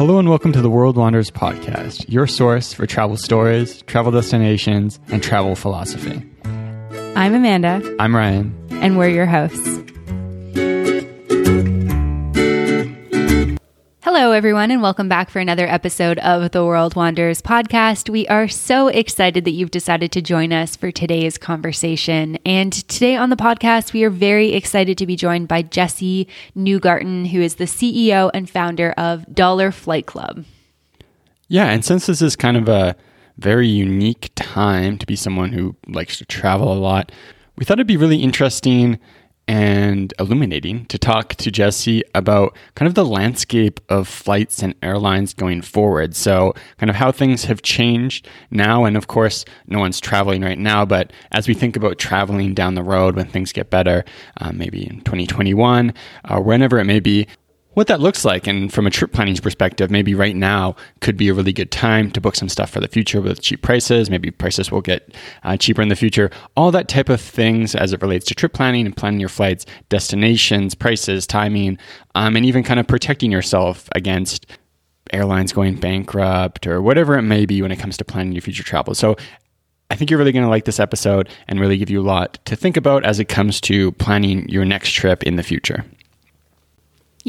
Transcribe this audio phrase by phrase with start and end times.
[0.00, 4.98] Hello and welcome to the World Wanderers podcast, your source for travel stories, travel destinations,
[5.08, 6.26] and travel philosophy.
[7.14, 7.82] I'm Amanda.
[7.98, 8.56] I'm Ryan.
[8.70, 9.79] And we're your hosts.
[14.20, 18.10] Hello, everyone, and welcome back for another episode of the World Wanderers podcast.
[18.10, 22.36] We are so excited that you've decided to join us for today's conversation.
[22.44, 27.28] And today on the podcast, we are very excited to be joined by Jesse Neugarten,
[27.28, 30.44] who is the CEO and founder of Dollar Flight Club.
[31.48, 32.96] Yeah, and since this is kind of a
[33.38, 37.10] very unique time to be someone who likes to travel a lot,
[37.56, 39.00] we thought it'd be really interesting
[39.48, 45.34] and illuminating to talk to Jesse about kind of the landscape of flights and airlines
[45.34, 46.14] going forward.
[46.14, 48.84] So, kind of how things have changed now.
[48.84, 52.74] And of course, no one's traveling right now, but as we think about traveling down
[52.74, 54.04] the road when things get better,
[54.40, 55.94] uh, maybe in 2021,
[56.28, 57.26] or uh, whenever it may be,
[57.74, 58.46] what that looks like.
[58.46, 62.10] And from a trip planning perspective, maybe right now could be a really good time
[62.12, 64.10] to book some stuff for the future with cheap prices.
[64.10, 66.30] Maybe prices will get uh, cheaper in the future.
[66.56, 69.66] All that type of things as it relates to trip planning and planning your flights,
[69.88, 71.78] destinations, prices, timing,
[72.14, 74.46] um, and even kind of protecting yourself against
[75.12, 78.62] airlines going bankrupt or whatever it may be when it comes to planning your future
[78.62, 78.94] travel.
[78.94, 79.16] So
[79.90, 82.38] I think you're really going to like this episode and really give you a lot
[82.44, 85.84] to think about as it comes to planning your next trip in the future.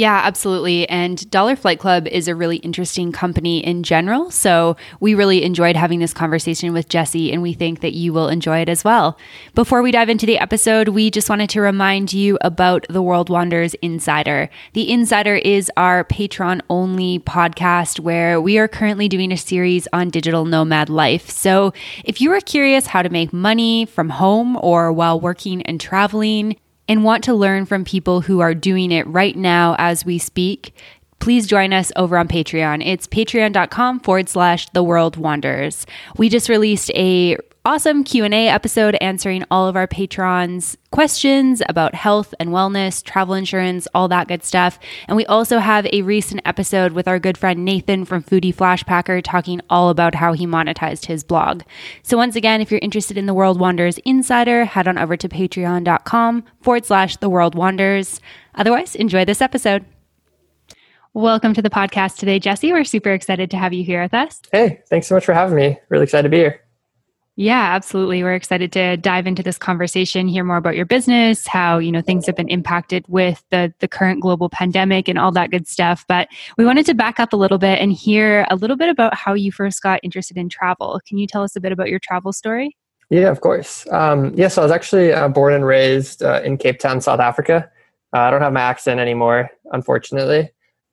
[0.02, 0.90] Yeah, absolutely.
[0.90, 4.32] And Dollar Flight Club is a really interesting company in general.
[4.32, 8.28] So we really enjoyed having this conversation with Jesse, and we think that you will
[8.28, 9.16] enjoy it as well.
[9.54, 13.30] Before we dive into the episode, we just wanted to remind you about the World
[13.30, 14.50] Wanderers Insider.
[14.74, 20.10] The Insider is our Patreon only podcast where we are currently doing a series on
[20.10, 21.30] digital nomad life.
[21.30, 25.80] So if you are curious how to make money from home or while working and
[25.80, 26.56] traveling,
[26.92, 30.76] and want to learn from people who are doing it right now as we speak,
[31.20, 32.86] please join us over on Patreon.
[32.86, 35.86] It's patreon.com forward slash the world wanderers.
[36.18, 42.34] We just released a awesome Q&A episode answering all of our patrons questions about health
[42.40, 44.80] and wellness, travel insurance, all that good stuff.
[45.08, 49.22] And we also have a recent episode with our good friend Nathan from Foodie Flashpacker
[49.24, 51.62] talking all about how he monetized his blog.
[52.04, 55.30] So once again, if you're interested in the World Wanderers Insider, head on over to
[55.30, 58.20] patreon.com forward slash the world wanderers.
[58.56, 59.86] Otherwise, enjoy this episode.
[61.14, 62.72] Welcome to the podcast today, Jesse.
[62.72, 64.42] We're super excited to have you here with us.
[64.52, 65.78] Hey, thanks so much for having me.
[65.90, 66.62] Really excited to be here.
[67.38, 68.24] Yeah, absolutely.
[68.24, 72.02] We're excited to dive into this conversation, hear more about your business, how, you know,
[72.02, 76.06] things have been impacted with the the current global pandemic and all that good stuff.
[76.10, 76.28] But
[76.58, 79.34] we wanted to back up a little bit and hear a little bit about how
[79.34, 81.00] you first got interested in travel.
[81.08, 82.76] Can you tell us a bit about your travel story?
[83.10, 83.88] Yeah, of course.
[83.92, 87.00] Um, yes, yeah, so I was actually uh, born and raised uh, in Cape Town,
[87.00, 87.70] South Africa.
[88.14, 90.52] Uh, I don't have my accent anymore, unfortunately.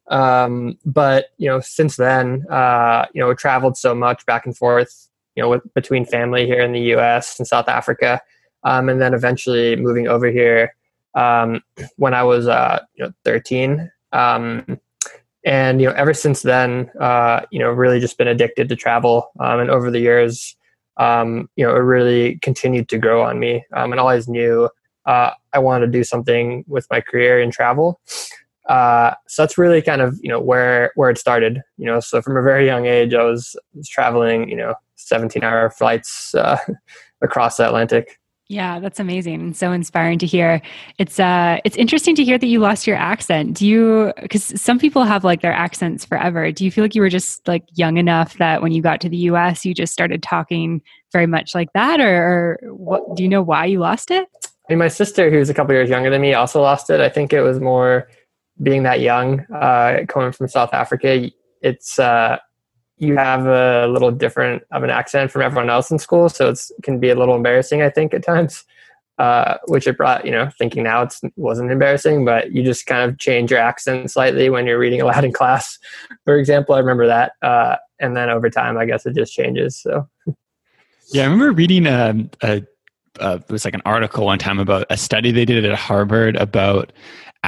[0.09, 5.08] Um, but you know, since then, uh, you know, traveled so much back and forth
[5.39, 7.39] you know, with, between family here in the U.S.
[7.39, 8.21] and South Africa,
[8.65, 10.75] um, and then eventually moving over here
[11.15, 11.63] um,
[11.95, 13.89] when I was uh, you know 13.
[14.11, 14.81] Um,
[15.45, 19.31] and you know, ever since then, uh, you know, really just been addicted to travel.
[19.39, 20.57] Um, and over the years,
[20.97, 23.65] um, you know, it really continued to grow on me.
[23.77, 24.69] Um, and always knew
[25.07, 28.01] uh, I wanted to do something with my career in travel.
[28.69, 31.63] Uh, so that's really kind of you know where where it started.
[31.77, 34.49] You know, so from a very young age, I was, was traveling.
[34.51, 36.59] You know, 17 hour flights uh,
[37.23, 38.19] across the Atlantic.
[38.51, 40.63] Yeah, that's amazing and so inspiring to hear.
[40.97, 43.59] It's uh it's interesting to hear that you lost your accent.
[43.59, 46.51] Do you cuz some people have like their accents forever.
[46.51, 49.11] Do you feel like you were just like young enough that when you got to
[49.11, 50.81] the US you just started talking
[51.13, 54.27] very much like that or, or what do you know why you lost it?
[54.47, 57.01] I mean my sister who's a couple years younger than me also lost it.
[57.01, 58.09] I think it was more
[58.63, 61.31] being that young uh coming from South Africa.
[61.61, 62.39] It's uh
[62.99, 66.61] you have a little different of an accent from everyone else in school, so it
[66.83, 68.65] can be a little embarrassing, I think, at times.
[69.19, 73.11] Uh, which it brought, you know, thinking now it wasn't embarrassing, but you just kind
[73.11, 75.77] of change your accent slightly when you're reading aloud in class.
[76.25, 79.77] For example, I remember that, uh, and then over time, I guess it just changes.
[79.77, 80.09] So,
[81.11, 82.63] yeah, I remember reading um, a,
[83.19, 86.37] a it was like an article one time about a study they did at Harvard
[86.37, 86.93] about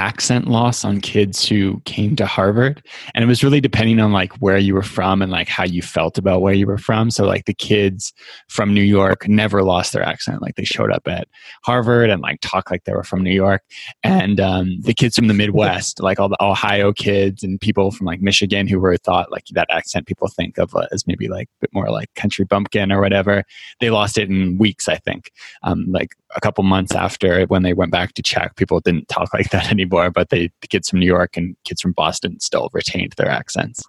[0.00, 2.82] accent loss on kids who came to Harvard.
[3.14, 5.82] And it was really depending on like where you were from and like how you
[5.82, 7.10] felt about where you were from.
[7.10, 8.14] So like the kids
[8.48, 10.40] from New York never lost their accent.
[10.40, 11.28] Like they showed up at
[11.64, 13.62] Harvard and like talked like they were from New York.
[14.02, 18.06] And um, the kids from the Midwest, like all the Ohio kids and people from
[18.06, 21.60] like Michigan who were thought like that accent people think of as maybe like a
[21.60, 23.44] bit more like country bumpkin or whatever,
[23.80, 25.30] they lost it in weeks, I think.
[25.62, 29.34] Um, like a couple months after when they went back to check, people didn't talk
[29.34, 29.89] like that anymore.
[29.90, 33.82] But they, the kids from New York and kids from Boston still retained their accents.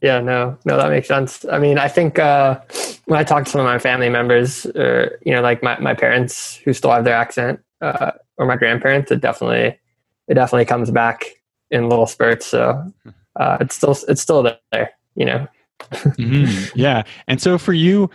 [0.00, 1.44] Yeah, no, no, that makes sense.
[1.50, 2.60] I mean, I think uh,
[3.06, 5.78] when I talk to some of my family members, or uh, you know, like my,
[5.80, 9.78] my parents who still have their accent, uh, or my grandparents, it definitely
[10.28, 11.24] it definitely comes back
[11.70, 12.46] in little spurts.
[12.46, 12.92] So
[13.36, 14.42] uh, it's still it's still
[14.72, 15.48] there, you know.
[15.92, 16.78] mm-hmm.
[16.78, 18.08] Yeah, and so for you,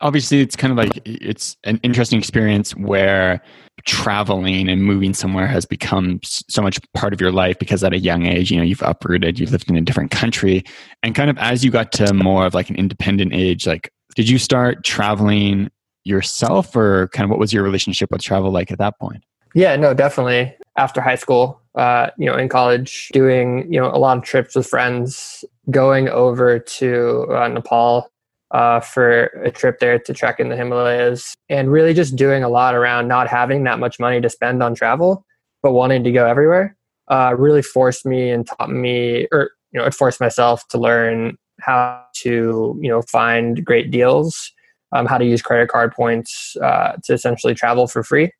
[0.00, 3.42] obviously it's kind of like it's an interesting experience where
[3.84, 7.98] traveling and moving somewhere has become so much part of your life because at a
[7.98, 10.64] young age you know you've uprooted you've lived in a different country.
[11.02, 14.28] And kind of as you got to more of like an independent age like did
[14.28, 15.70] you start traveling
[16.04, 19.22] yourself or kind of what was your relationship with travel like at that point?
[19.54, 20.54] Yeah no definitely.
[20.76, 24.54] After high school uh, you know in college doing you know a lot of trips
[24.54, 28.10] with friends going over to uh, nepal
[28.50, 32.48] uh, for a trip there to trek in the Himalayas and really just doing a
[32.48, 35.24] lot around not having that much money to spend on travel,
[35.62, 36.76] but wanting to go everywhere.
[37.10, 41.36] Uh, really forced me and taught me, or you know, it forced myself to learn
[41.60, 44.52] how to you know find great deals,
[44.92, 48.30] um, how to use credit card points uh, to essentially travel for free.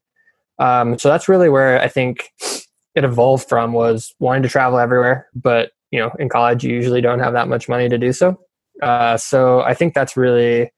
[0.58, 2.30] Um, so that's really where I think
[2.94, 7.00] it evolved from was wanting to travel everywhere, but you know, in college you usually
[7.00, 8.38] don't have that much money to do so.
[8.82, 10.70] Uh, so I think that's really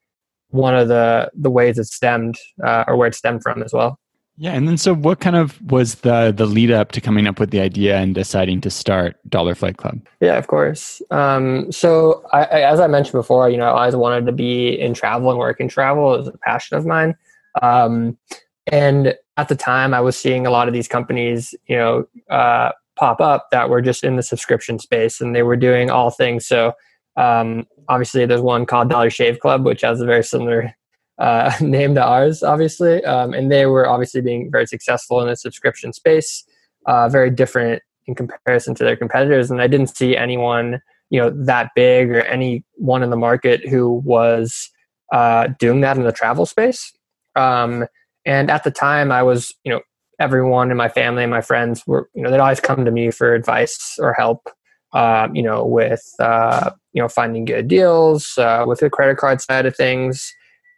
[0.50, 3.98] one of the the ways it stemmed uh, or where it stemmed from as well.
[4.38, 7.40] Yeah, and then so what kind of was the the lead up to coming up
[7.40, 10.00] with the idea and deciding to start Dollar Flight Club?
[10.20, 11.00] Yeah, of course.
[11.10, 14.78] Um, so I, I, as I mentioned before, you know, I always wanted to be
[14.78, 17.16] in travel and work in travel is a passion of mine.
[17.62, 18.18] Um,
[18.66, 22.72] and at the time, I was seeing a lot of these companies, you know, uh,
[22.96, 26.46] pop up that were just in the subscription space, and they were doing all things.
[26.46, 26.72] So
[27.16, 30.74] um, obviously, there's one called Dollar Shave Club, which has a very similar
[31.18, 33.04] uh, name to ours, obviously.
[33.04, 36.44] Um, and they were obviously being very successful in the subscription space,
[36.86, 39.50] uh, very different in comparison to their competitors.
[39.50, 40.80] And I didn't see anyone,
[41.10, 44.70] you know, that big or anyone in the market who was
[45.12, 46.92] uh, doing that in the travel space.
[47.34, 47.86] Um,
[48.24, 49.80] and at the time, I was, you know,
[50.18, 53.10] everyone in my family and my friends were, you know, they'd always come to me
[53.10, 54.48] for advice or help
[54.92, 59.40] uh, you know, with uh, you know finding good deals, uh, with the credit card
[59.40, 60.32] side of things,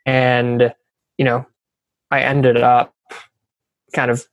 [0.07, 0.75] and
[1.19, 1.47] you know,
[2.11, 2.95] I ended up
[3.95, 4.27] kind of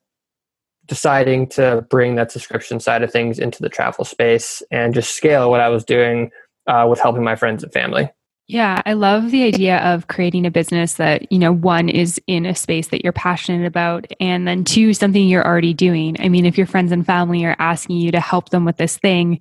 [0.88, 5.50] deciding to bring that subscription side of things into the travel space and just scale
[5.50, 6.32] what I was doing
[6.68, 8.10] uh, with helping my friends and family.
[8.48, 12.46] Yeah, I love the idea of creating a business that, you know, one is in
[12.46, 16.16] a space that you're passionate about, and then two, something you're already doing.
[16.20, 18.98] I mean, if your friends and family are asking you to help them with this
[18.98, 19.40] thing,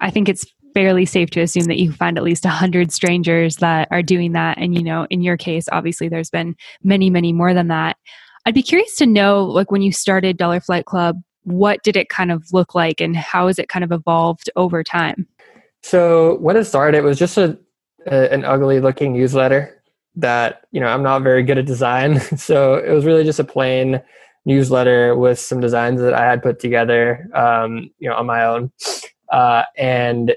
[0.00, 3.88] I think it's fairly safe to assume that you find at least 100 strangers that
[3.90, 4.56] are doing that.
[4.56, 7.98] And, you know, in your case, obviously, there's been many, many more than that.
[8.46, 12.08] I'd be curious to know, like, when you started Dollar Flight Club, what did it
[12.08, 15.26] kind of look like and how has it kind of evolved over time?
[15.82, 17.58] So, when it started, it was just a
[18.06, 19.82] an ugly looking newsletter
[20.16, 23.44] that you know I'm not very good at design, so it was really just a
[23.44, 24.02] plain
[24.44, 28.70] newsletter with some designs that I had put together, um, you know, on my own,
[29.32, 30.34] uh, and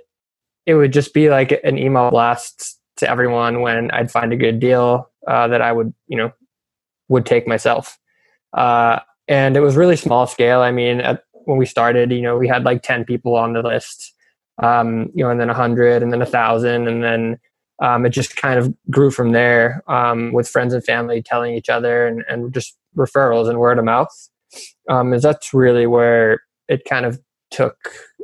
[0.66, 4.60] it would just be like an email blast to everyone when I'd find a good
[4.60, 6.32] deal uh, that I would, you know,
[7.08, 7.98] would take myself.
[8.54, 10.62] Uh, and it was really small scale.
[10.62, 13.62] I mean, at, when we started, you know, we had like 10 people on the
[13.62, 14.14] list,
[14.62, 16.88] um, you know, and then a hundred and then a thousand.
[16.88, 17.40] And then
[17.82, 21.70] um, it just kind of grew from there um, with friends and family telling each
[21.70, 24.30] other and, and just referrals and word of mouth.
[24.90, 27.20] Um, is that's really where it kind of
[27.52, 27.78] took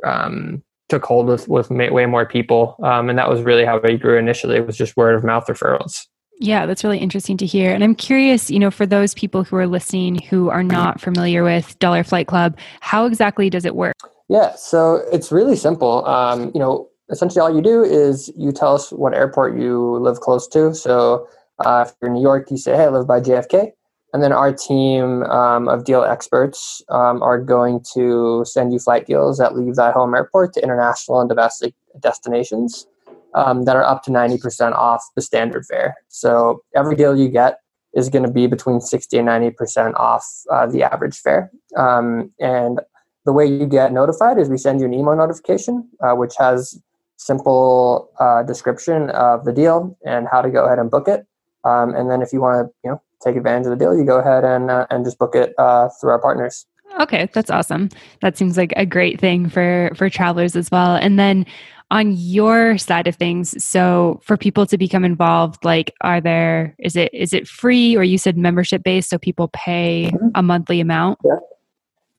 [0.04, 4.00] um, took hold with with way more people, um, and that was really how it
[4.00, 4.56] grew initially.
[4.56, 6.06] It was just word of mouth referrals.
[6.38, 7.72] Yeah, that's really interesting to hear.
[7.72, 11.42] And I'm curious, you know, for those people who are listening who are not familiar
[11.42, 13.94] with Dollar Flight Club, how exactly does it work?
[14.28, 16.04] Yeah, so it's really simple.
[16.06, 20.20] Um, you know, essentially all you do is you tell us what airport you live
[20.20, 20.74] close to.
[20.74, 21.28] So
[21.64, 23.72] uh, if you're in New York, you say, hey, I live by JFK.
[24.12, 29.06] And then our team um, of deal experts um, are going to send you flight
[29.06, 32.86] deals that leave that home airport to international and domestic destinations
[33.34, 35.96] um, that are up to 90% off the standard fare.
[36.08, 37.58] So every deal you get
[37.94, 41.50] is going to be between 60 and 90% off uh, the average fare.
[41.76, 42.80] Um, and
[43.26, 46.80] the way you get notified is we send you an email notification, uh, which has
[47.16, 51.26] simple uh, description of the deal and how to go ahead and book it.
[51.64, 54.04] Um, and then if you want to, you know, take advantage of the deal, you
[54.04, 56.66] go ahead and uh, and just book it uh, through our partners.
[57.00, 57.88] Okay, that's awesome.
[58.20, 60.94] That seems like a great thing for for travelers as well.
[60.94, 61.46] And then
[61.90, 66.96] on your side of things so for people to become involved like are there is
[66.96, 70.28] it is it free or you said membership based so people pay mm-hmm.
[70.34, 71.36] a monthly amount yeah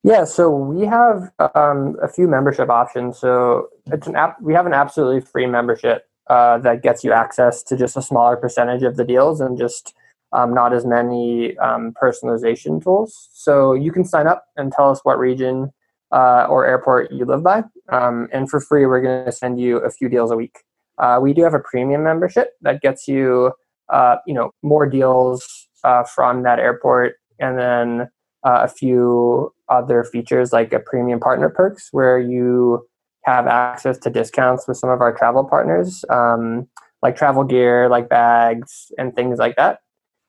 [0.04, 4.66] yeah so we have um, a few membership options so it's an app we have
[4.66, 8.98] an absolutely free membership uh, that gets you access to just a smaller percentage of
[8.98, 9.94] the deals and just
[10.34, 15.00] um, not as many um, personalization tools so you can sign up and tell us
[15.04, 15.72] what region
[16.12, 17.63] uh, or airport you live by.
[17.89, 20.60] Um, and for free, we're going to send you a few deals a week.
[20.98, 23.51] Uh, we do have a premium membership that gets you,
[23.89, 28.01] uh, you know, more deals uh, from that airport, and then
[28.44, 32.88] uh, a few other features like a premium partner perks where you
[33.24, 36.67] have access to discounts with some of our travel partners, um,
[37.01, 39.79] like travel gear, like bags, and things like that.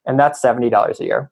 [0.04, 1.30] And that's seventy dollars a year.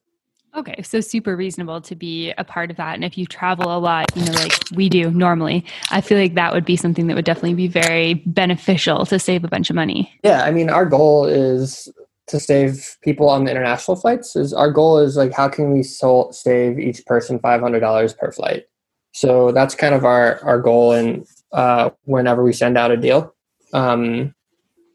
[0.56, 2.94] Okay, so super reasonable to be a part of that.
[2.94, 6.34] And if you travel a lot, you know, like we do normally, I feel like
[6.34, 9.76] that would be something that would definitely be very beneficial to save a bunch of
[9.76, 10.10] money.
[10.22, 11.92] Yeah, I mean, our goal is
[12.28, 14.37] to save people on the international flights.
[14.37, 18.33] Is our goal is like how can we save each person five hundred dollars per
[18.33, 18.64] flight?
[19.12, 23.35] So that's kind of our our goal, and uh, whenever we send out a deal,
[23.73, 24.35] um,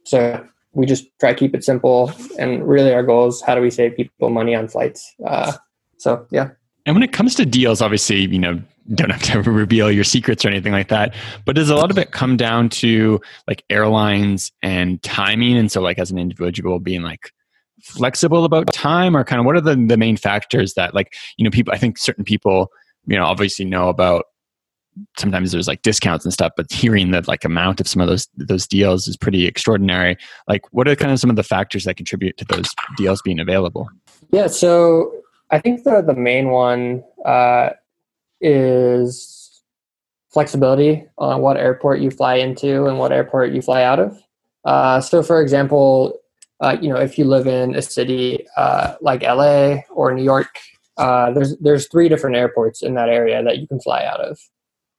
[0.04, 2.12] so we just try to keep it simple.
[2.40, 5.14] And really, our goal is how do we save people money on flights?
[5.26, 5.54] Uh,
[5.98, 6.52] so, yeah.
[6.86, 8.60] And when it comes to deals, obviously, you know,
[8.96, 11.16] don't have to reveal your secrets or anything like that.
[11.46, 15.58] But does a lot of it come down to like airlines and timing?
[15.58, 17.32] And so, like, as an individual, being like
[17.82, 21.44] flexible about time, or kind of what are the, the main factors that, like, you
[21.44, 22.72] know, people, I think certain people,
[23.06, 24.26] you know, obviously know about
[25.18, 28.28] sometimes there's like discounts and stuff, but hearing the like amount of some of those
[28.36, 30.18] those deals is pretty extraordinary.
[30.48, 33.40] Like, what are kind of some of the factors that contribute to those deals being
[33.40, 33.90] available?
[34.32, 35.14] Yeah, so
[35.52, 37.72] I think the the main one uh,
[38.40, 39.62] is
[40.30, 44.18] flexibility on what airport you fly into and what airport you fly out of.
[44.64, 46.18] Uh, so, for example,
[46.62, 50.60] uh, you know, if you live in a city uh, like LA or New York,
[50.98, 54.40] uh, there's there's three different airports in that area that you can fly out of.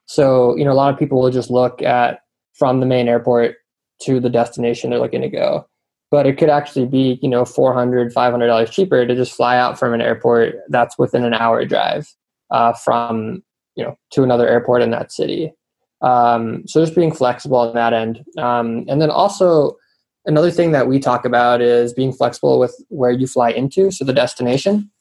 [0.05, 2.19] So, you know, a lot of people will just look at
[2.53, 3.55] from the main airport
[4.01, 5.67] to the destination they're looking to go.
[6.13, 9.95] But it could actually be, you know, $400, $500 cheaper to just fly out from
[9.95, 12.07] an airport that's within an hour drive
[12.51, 13.41] uh, from,
[13.75, 15.51] you know, to another airport in that city.
[16.01, 18.23] Um, so just being flexible on that end.
[18.37, 19.75] Um, and then also,
[20.27, 24.05] another thing that we talk about is being flexible with where you fly into, so
[24.05, 24.91] the destination.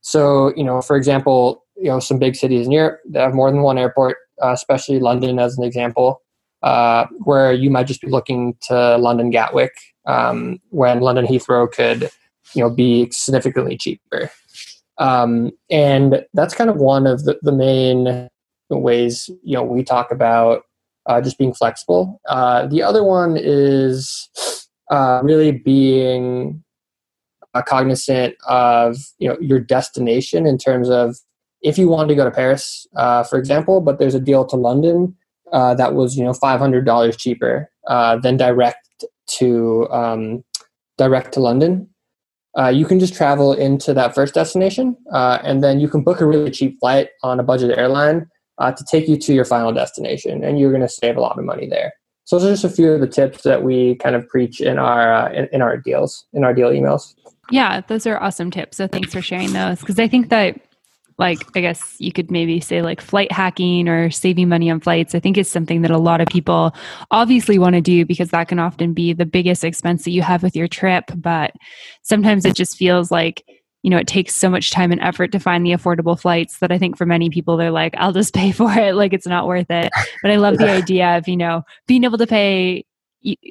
[0.00, 3.52] So, you know, for example, you know, some big cities in Europe that have more
[3.52, 6.22] than one airport, uh, especially London as an example,
[6.62, 9.72] uh, where you might just be looking to London Gatwick
[10.06, 12.10] um, when London Heathrow could,
[12.54, 14.30] you know, be significantly cheaper.
[14.98, 18.28] Um, and that's kind of one of the, the main
[18.70, 20.62] ways you know we talk about
[21.06, 22.20] uh, just being flexible.
[22.28, 24.28] Uh, the other one is
[24.90, 26.62] uh, really being
[27.54, 31.16] uh, cognizant of you know your destination in terms of
[31.62, 34.56] if you wanted to go to Paris, uh, for example, but there's a deal to
[34.56, 35.16] London
[35.52, 39.04] uh, that was you know five hundred dollars cheaper uh, than direct
[39.38, 40.44] to um,
[40.98, 41.88] direct to London.
[42.58, 46.20] Uh, you can just travel into that first destination, uh, and then you can book
[46.20, 48.26] a really cheap flight on a budget airline
[48.58, 51.38] uh, to take you to your final destination, and you're going to save a lot
[51.38, 51.92] of money there.
[52.24, 54.78] So those are just a few of the tips that we kind of preach in
[54.78, 57.14] our in, in our deals in our deal emails.
[57.50, 58.78] Yeah, those are awesome tips.
[58.78, 60.60] So thanks for sharing those because I think that
[61.18, 65.14] like I guess you could maybe say like flight hacking or saving money on flights,
[65.14, 66.74] I think is something that a lot of people
[67.10, 70.42] obviously want to do because that can often be the biggest expense that you have
[70.42, 71.04] with your trip.
[71.16, 71.52] But
[72.02, 73.42] sometimes it just feels like,
[73.82, 76.70] you know, it takes so much time and effort to find the affordable flights that
[76.70, 78.94] I think for many people, they're like, I'll just pay for it.
[78.94, 79.90] Like it's not worth it.
[80.22, 82.84] But I love the idea of, you know, being able to pay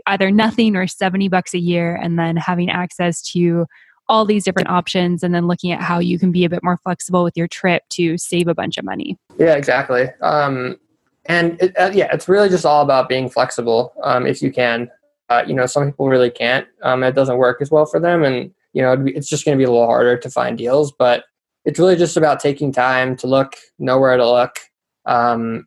[0.07, 3.65] either nothing or 70 bucks a year and then having access to
[4.07, 6.77] all these different options and then looking at how you can be a bit more
[6.77, 9.17] flexible with your trip to save a bunch of money.
[9.37, 10.07] Yeah, exactly.
[10.21, 10.77] Um,
[11.25, 14.89] and it, uh, yeah, it's really just all about being flexible um, if you can.
[15.29, 16.67] Uh, you know, some people really can't.
[16.83, 19.59] Um, it doesn't work as well for them, and you know, it's just going to
[19.59, 20.91] be a little harder to find deals.
[20.91, 21.23] But
[21.63, 24.57] it's really just about taking time to look, know where to look,
[25.07, 25.65] um,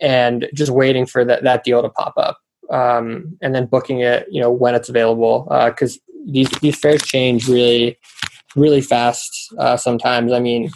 [0.00, 2.38] and just waiting for that, that deal to pop up,
[2.70, 4.26] um, and then booking it.
[4.30, 7.98] You know, when it's available, because uh, these these fares change really
[8.56, 10.32] really fast uh, sometimes.
[10.32, 10.70] I mean,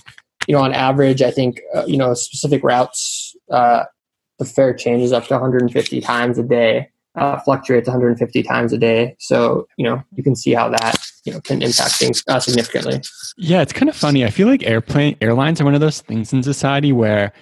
[0.46, 3.84] you know, on average, I think uh, you know specific routes uh,
[4.38, 9.16] the fare changes up to 150 times a day, uh, fluctuates 150 times a day.
[9.18, 13.00] So you know you can see how that you know can impact things uh, significantly.
[13.36, 14.24] Yeah, it's kind of funny.
[14.24, 17.32] I feel like airplane airlines are one of those things in society where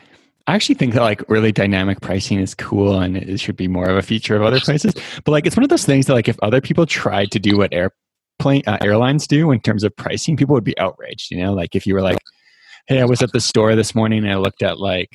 [0.46, 3.88] I actually think that like really dynamic pricing is cool and it should be more
[3.88, 4.94] of a feature of other places.
[5.24, 7.56] But like it's one of those things that like if other people tried to do
[7.56, 11.32] what airplane uh, airlines do in terms of pricing, people would be outraged.
[11.32, 12.18] You know, like if you were like,
[12.86, 15.10] "Hey, I was at the store this morning and I looked at like."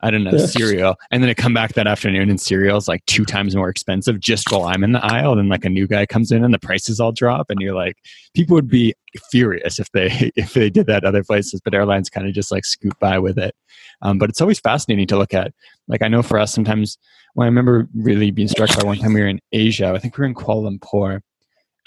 [0.00, 0.96] I don't know, cereal.
[1.10, 4.20] And then I come back that afternoon and cereal is like two times more expensive
[4.20, 5.36] just while I'm in the aisle.
[5.36, 7.50] Then like a new guy comes in and the prices all drop.
[7.50, 7.96] And you're like,
[8.34, 8.94] people would be
[9.30, 11.60] furious if they if they did that other places.
[11.64, 13.54] But airlines kind of just like scoot by with it.
[14.02, 15.52] Um, but it's always fascinating to look at.
[15.88, 16.98] Like I know for us sometimes
[17.34, 20.16] when I remember really being struck by one time we were in Asia, I think
[20.16, 21.20] we were in Kuala Lumpur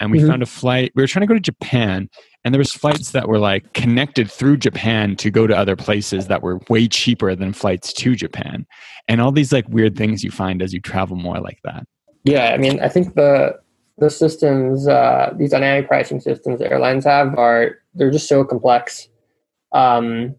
[0.00, 0.28] and we mm-hmm.
[0.28, 0.92] found a flight.
[0.94, 2.08] We were trying to go to Japan,
[2.44, 6.26] and there was flights that were like connected through Japan to go to other places
[6.26, 8.66] that were way cheaper than flights to Japan,
[9.06, 11.86] and all these like weird things you find as you travel more like that.
[12.24, 13.60] Yeah, I mean, I think the
[13.98, 19.08] the systems, uh, these dynamic pricing systems that airlines have are they're just so complex,
[19.72, 20.34] um,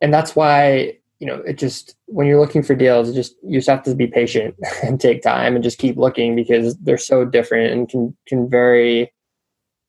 [0.00, 3.68] and that's why you know, it just when you're looking for deals, just you just
[3.68, 7.72] have to be patient and take time and just keep looking because they're so different
[7.72, 9.12] and can can very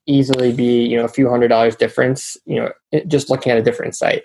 [0.05, 2.37] easily be you know a few hundred dollars difference.
[2.45, 4.23] You know, just looking at a different site,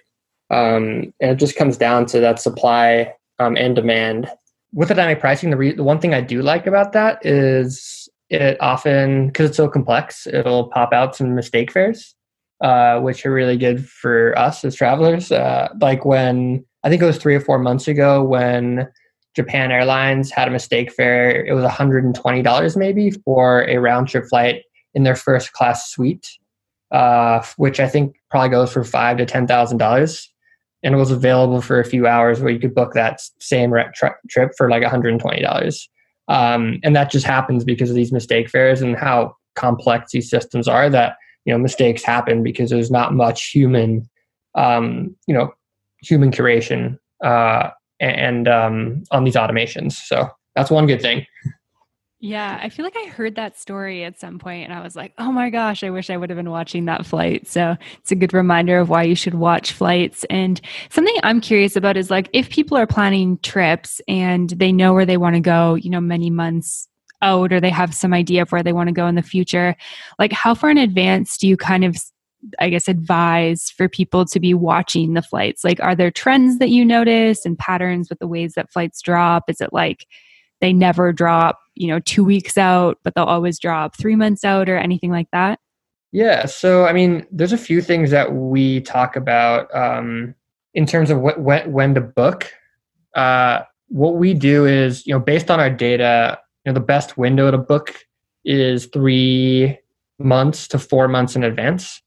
[0.51, 4.29] um, and it just comes down to that supply um, and demand.
[4.75, 8.09] With the dynamic pricing, the re- the one thing I do like about that is
[8.31, 12.15] it often because it's so complex, it'll pop out some mistake fares.
[12.63, 15.33] Uh, which are really good for us as travelers.
[15.33, 18.89] Uh, like when I think it was three or four months ago when
[19.35, 21.45] Japan Airlines had a mistake fare.
[21.45, 24.63] It was $120 maybe for a round trip flight
[24.95, 26.29] in their first class suite,
[26.91, 30.31] uh, which I think probably goes for five to ten thousand dollars,
[30.83, 34.15] and it was available for a few hours where you could book that same tri-
[34.29, 35.89] trip for like $120.
[36.29, 40.69] Um, and that just happens because of these mistake fares and how complex these systems
[40.69, 40.91] are.
[40.91, 44.09] That you know mistakes happen because there's not much human
[44.55, 45.53] um, you know
[46.03, 49.93] human curation uh, and um, on these automations.
[49.93, 51.27] So that's one good thing.
[52.25, 55.13] Yeah, I feel like I heard that story at some point and I was like,
[55.19, 57.49] oh my gosh, I wish I would have been watching that flight.
[57.49, 60.25] So it's a good reminder of why you should watch flights.
[60.31, 64.95] And something I'm curious about is like if people are planning trips and they know
[64.95, 66.87] where they want to go, you know, many months
[67.23, 69.75] out or they have some idea of where they want to go in the future,
[70.21, 71.97] like how far in advance do you kind of
[72.59, 75.65] I guess, advise for people to be watching the flights?
[75.65, 79.49] Like, are there trends that you notice and patterns with the ways that flights drop?
[79.49, 80.07] Is it like
[80.61, 84.69] they never drop, you know, two weeks out, but they'll always drop three months out
[84.69, 85.61] or anything like that?
[86.13, 86.47] Yeah.
[86.47, 90.35] So, I mean, there's a few things that we talk about um,
[90.75, 92.53] in terms of what, when, when to book.
[93.15, 97.17] Uh, what we do is, you know, based on our data, you know, the best
[97.17, 97.95] window to book
[98.45, 99.79] is three
[100.19, 102.02] months to four months in advance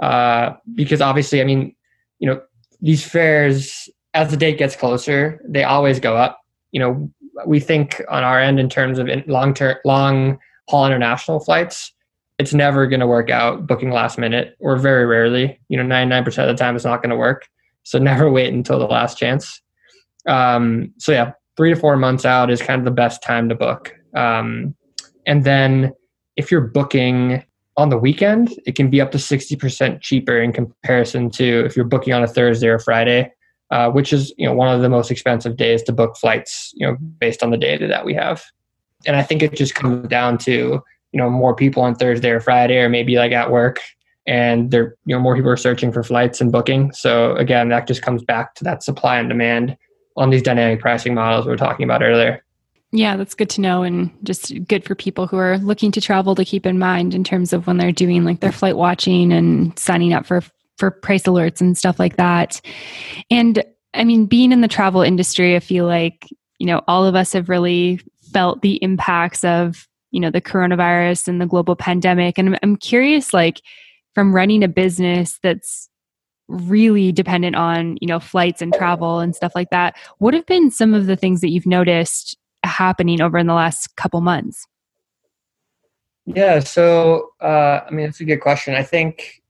[0.00, 1.74] uh, because obviously, I mean,
[2.18, 2.40] you know,
[2.80, 6.40] these fares as the date gets closer, they always go up.
[6.72, 7.12] You know,
[7.46, 11.92] we think on our end in terms of long term, long haul international flights,
[12.38, 15.60] it's never going to work out booking last minute, or very rarely.
[15.68, 17.46] You know, ninety nine percent of the time, it's not going to work.
[17.82, 19.60] So never wait until the last chance.
[20.26, 23.54] Um, so yeah, three to four months out is kind of the best time to
[23.54, 23.94] book.
[24.14, 24.74] Um,
[25.26, 25.92] and then
[26.36, 27.42] if you're booking
[27.78, 31.84] on the weekend, it can be up to 60% cheaper in comparison to if you're
[31.84, 33.32] booking on a Thursday or Friday,
[33.70, 36.86] uh, which is you know one of the most expensive days to book flights, you
[36.86, 38.44] know, based on the data that we have.
[39.06, 42.40] And I think it just comes down to you know more people on Thursday or
[42.40, 43.78] Friday, or maybe like at work,
[44.26, 46.92] and there you know more people are searching for flights and booking.
[46.92, 49.76] So again, that just comes back to that supply and demand
[50.16, 52.42] on these dynamic pricing models we were talking about earlier.
[52.90, 56.34] Yeah, that's good to know and just good for people who are looking to travel
[56.34, 59.78] to keep in mind in terms of when they're doing like their flight watching and
[59.78, 60.42] signing up for
[60.78, 62.60] for price alerts and stuff like that.
[63.30, 63.62] And
[63.94, 66.26] I mean, being in the travel industry, I feel like,
[66.58, 68.00] you know, all of us have really
[68.32, 72.38] felt the impacts of, you know, the coronavirus and the global pandemic.
[72.38, 73.60] And I'm, curious, like,
[74.14, 75.88] from running a business that's
[76.46, 80.70] really dependent on, you know, flights and travel and stuff like that, what have been
[80.70, 82.36] some of the things that you've noticed
[82.68, 84.66] happening over in the last couple months?
[86.26, 88.74] Yeah, so uh, I mean, it's a good question.
[88.74, 89.42] I think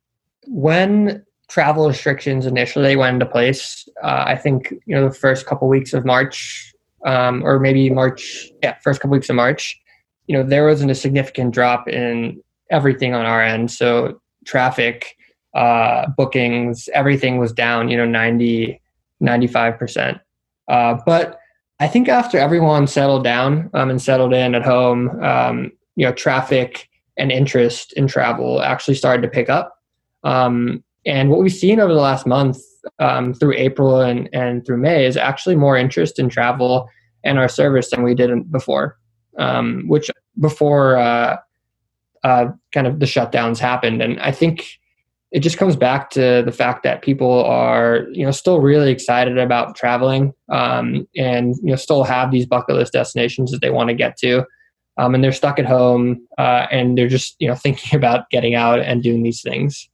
[0.47, 5.67] when travel restrictions initially went into place, uh, I think you know the first couple
[5.69, 6.73] weeks of March,
[7.05, 9.81] um, or maybe March, yeah, first couple weeks of March,
[10.29, 13.71] you know, there wasn't a significant drop in everything on our end.
[13.71, 15.17] So traffic,
[15.55, 17.89] uh, bookings, everything was down.
[17.89, 18.81] You know, 90,
[19.21, 20.19] 95 percent
[20.69, 21.41] Uh, but
[21.81, 26.13] I think after everyone settled down um, and settled in at home, um, you know,
[26.13, 29.77] traffic and interest in travel actually started to pick up.
[30.25, 32.59] Um, and what we've seen over the last month
[32.99, 36.89] um, through April and, and through May is actually more interest in travel
[37.25, 38.99] and our service than we did before,
[39.39, 40.11] um, which
[40.41, 41.37] before uh,
[42.25, 44.03] uh, kind of the shutdowns happened.
[44.03, 44.79] And I think
[45.31, 49.37] it just comes back to the fact that people are, you know, still really excited
[49.37, 53.89] about traveling um, and, you know, still have these bucket list destinations that they want
[53.89, 54.45] to get to.
[54.97, 58.55] Um, and they're stuck at home uh, and they're just, you know, thinking about getting
[58.55, 59.89] out and doing these things.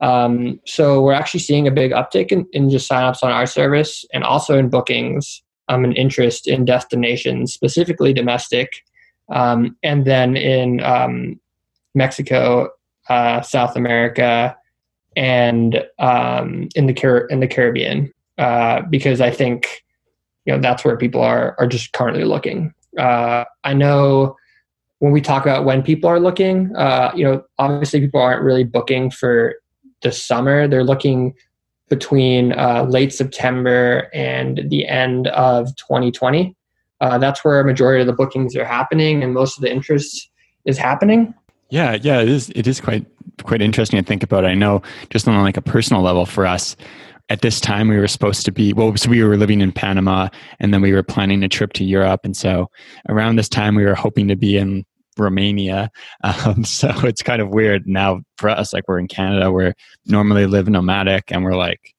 [0.00, 4.04] Um, so we're actually seeing a big uptick in, in just signups on our service
[4.14, 8.84] and also in bookings um, and interest in destinations, specifically domestic,
[9.30, 11.40] um, and then in um,
[11.94, 12.70] Mexico,
[13.08, 14.56] uh, South America,
[15.18, 19.84] and um, in the Car- in the Caribbean, uh, because I think
[20.44, 22.72] you know that's where people are are just currently looking.
[22.96, 24.36] Uh, I know
[25.00, 28.62] when we talk about when people are looking, uh, you know, obviously people aren't really
[28.62, 29.56] booking for
[30.02, 30.68] the summer.
[30.68, 31.34] They're looking
[31.88, 36.54] between uh, late September and the end of 2020.
[37.00, 40.30] Uh, that's where a majority of the bookings are happening and most of the interest
[40.64, 41.34] is happening.
[41.70, 42.50] Yeah, yeah, it is.
[42.50, 43.06] It is quite
[43.44, 44.44] quite interesting to think about.
[44.44, 46.76] I know, just on like a personal level, for us,
[47.28, 50.28] at this time we were supposed to be well, so we were living in Panama,
[50.60, 52.70] and then we were planning a trip to Europe, and so
[53.08, 54.84] around this time we were hoping to be in
[55.18, 55.90] Romania.
[56.24, 58.72] Um, so it's kind of weird now for us.
[58.72, 59.74] Like we're in Canada, we're
[60.06, 61.94] normally live nomadic, and we're like,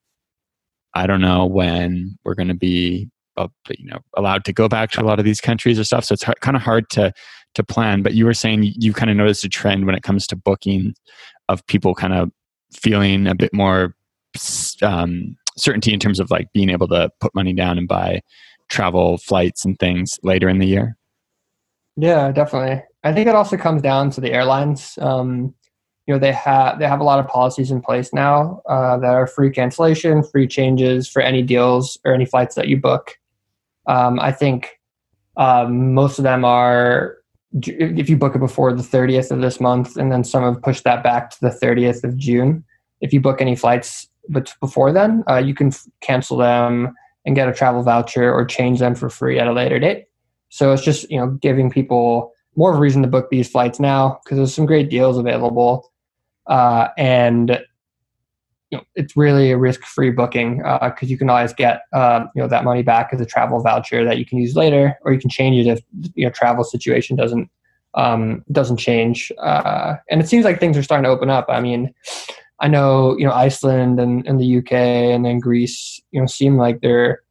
[0.94, 4.92] I don't know when we're going to be, uh, you know, allowed to go back
[4.92, 6.06] to a lot of these countries or stuff.
[6.06, 7.14] So it's kind of hard to
[7.56, 8.02] to plan.
[8.02, 10.94] But you were saying you kind of noticed a trend when it comes to booking
[11.48, 12.32] of people kind of
[12.72, 13.96] feeling a bit more
[14.84, 18.22] um, certainty in terms of like being able to put money down and buy
[18.70, 20.96] travel flights and things later in the year.
[21.98, 22.84] Yeah, definitely.
[23.04, 24.98] I think it also comes down to the airlines.
[25.02, 25.54] Um,
[26.06, 29.14] you know, they have they have a lot of policies in place now uh, that
[29.14, 33.18] are free cancellation, free changes for any deals or any flights that you book.
[33.86, 34.80] Um, I think
[35.38, 37.19] um, most of them are
[37.54, 40.84] if you book it before the 30th of this month, and then some have pushed
[40.84, 42.64] that back to the 30th of June.
[43.02, 47.36] If you book any flights but before then, uh, you can f- cancel them and
[47.36, 50.06] get a travel voucher or change them for free at a later date.
[50.50, 53.80] So it's just you know giving people more of a reason to book these flights
[53.80, 55.92] now because there's some great deals available,
[56.48, 57.60] uh, and
[58.70, 62.42] you know it's really a risk-free booking because uh, you can always get uh, you
[62.42, 65.20] know that money back as a travel voucher that you can use later, or you
[65.20, 67.50] can change it if your travel situation doesn't
[67.96, 69.32] um, doesn't change.
[69.40, 71.46] Uh, and it seems like things are starting to open up.
[71.50, 71.94] I mean.
[72.62, 76.58] I know, you know, Iceland and, and the UK and then Greece, you know, seem
[76.58, 77.22] like they're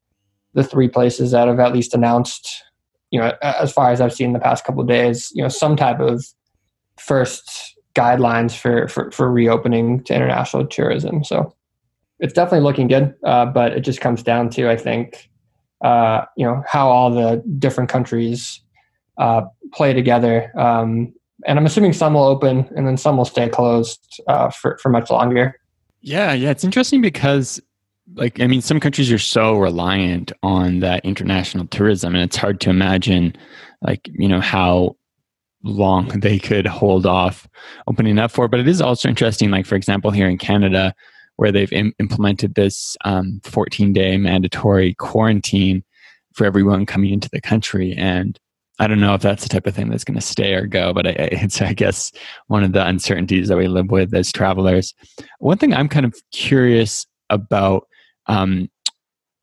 [0.54, 2.64] the three places that have at least announced
[3.10, 6.00] you know, as far as I've seen the past couple days, you know, some type
[6.00, 6.24] of
[6.98, 11.24] first guidelines for, for, for reopening to international tourism.
[11.24, 11.54] So
[12.20, 15.30] it's definitely looking good, uh, but it just comes down to, I think,
[15.82, 18.60] uh, you know, how all the different countries
[19.18, 20.52] uh, play together.
[20.58, 21.12] Um,
[21.46, 24.88] and I'm assuming some will open and then some will stay closed uh, for, for
[24.88, 25.58] much longer.
[26.00, 27.60] Yeah, yeah, it's interesting because
[28.14, 32.60] like i mean some countries are so reliant on that international tourism and it's hard
[32.60, 33.34] to imagine
[33.82, 34.96] like you know how
[35.64, 37.48] long they could hold off
[37.86, 38.48] opening up for.
[38.48, 40.94] But it is also interesting like for example here in canada
[41.36, 45.84] where they've Im- implemented this um, 14 day mandatory quarantine
[46.32, 47.94] for everyone coming into the country.
[47.96, 48.38] And
[48.80, 50.92] i don't know if that's the type of thing that's going to stay or go
[50.92, 52.12] but I, it's i guess
[52.46, 54.94] one of the uncertainties that we live with as travelers.
[55.40, 57.88] One thing i'm kind of curious about
[58.28, 58.70] um,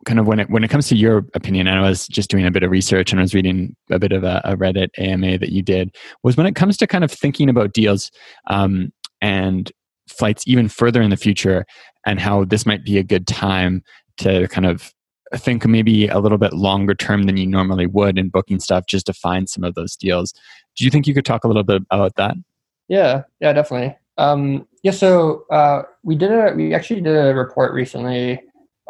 [0.06, 2.46] kind of when it when it comes to your opinion, and I was just doing
[2.46, 5.38] a bit of research and I was reading a bit of a, a Reddit AMA
[5.40, 8.12] that you did, was when it comes to kind of thinking about deals
[8.48, 9.72] um, and
[10.08, 11.66] flights even further in the future,
[12.06, 13.84] and how this might be a good time
[14.18, 14.94] to kind of
[15.34, 19.08] think maybe a little bit longer term than you normally would in booking stuff just
[19.08, 20.34] to find some of those deals.
[20.78, 22.36] Do you think you could talk a little bit about that?
[22.88, 23.98] Yeah, yeah, definitely.
[24.18, 28.40] Um, yeah, so uh, we did a we actually did a report recently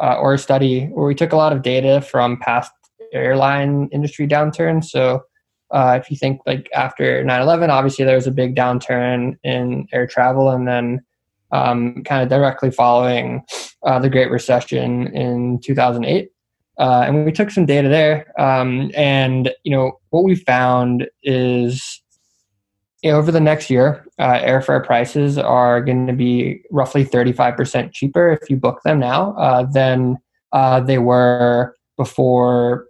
[0.00, 2.72] uh, or a study where we took a lot of data from past
[3.12, 4.84] airline industry downturns.
[4.84, 5.22] So
[5.70, 10.06] uh, if you think like after 9-11, obviously there was a big downturn in air
[10.06, 11.02] travel and then
[11.52, 13.42] um, kind of directly following
[13.84, 16.30] uh, the Great Recession in 2008.
[16.78, 18.38] Uh, and we took some data there.
[18.40, 22.02] Um, and, you know, what we found is
[23.10, 28.48] over the next year, uh, airfare prices are going to be roughly 35% cheaper if
[28.48, 30.16] you book them now uh, than
[30.52, 32.86] uh, they were before,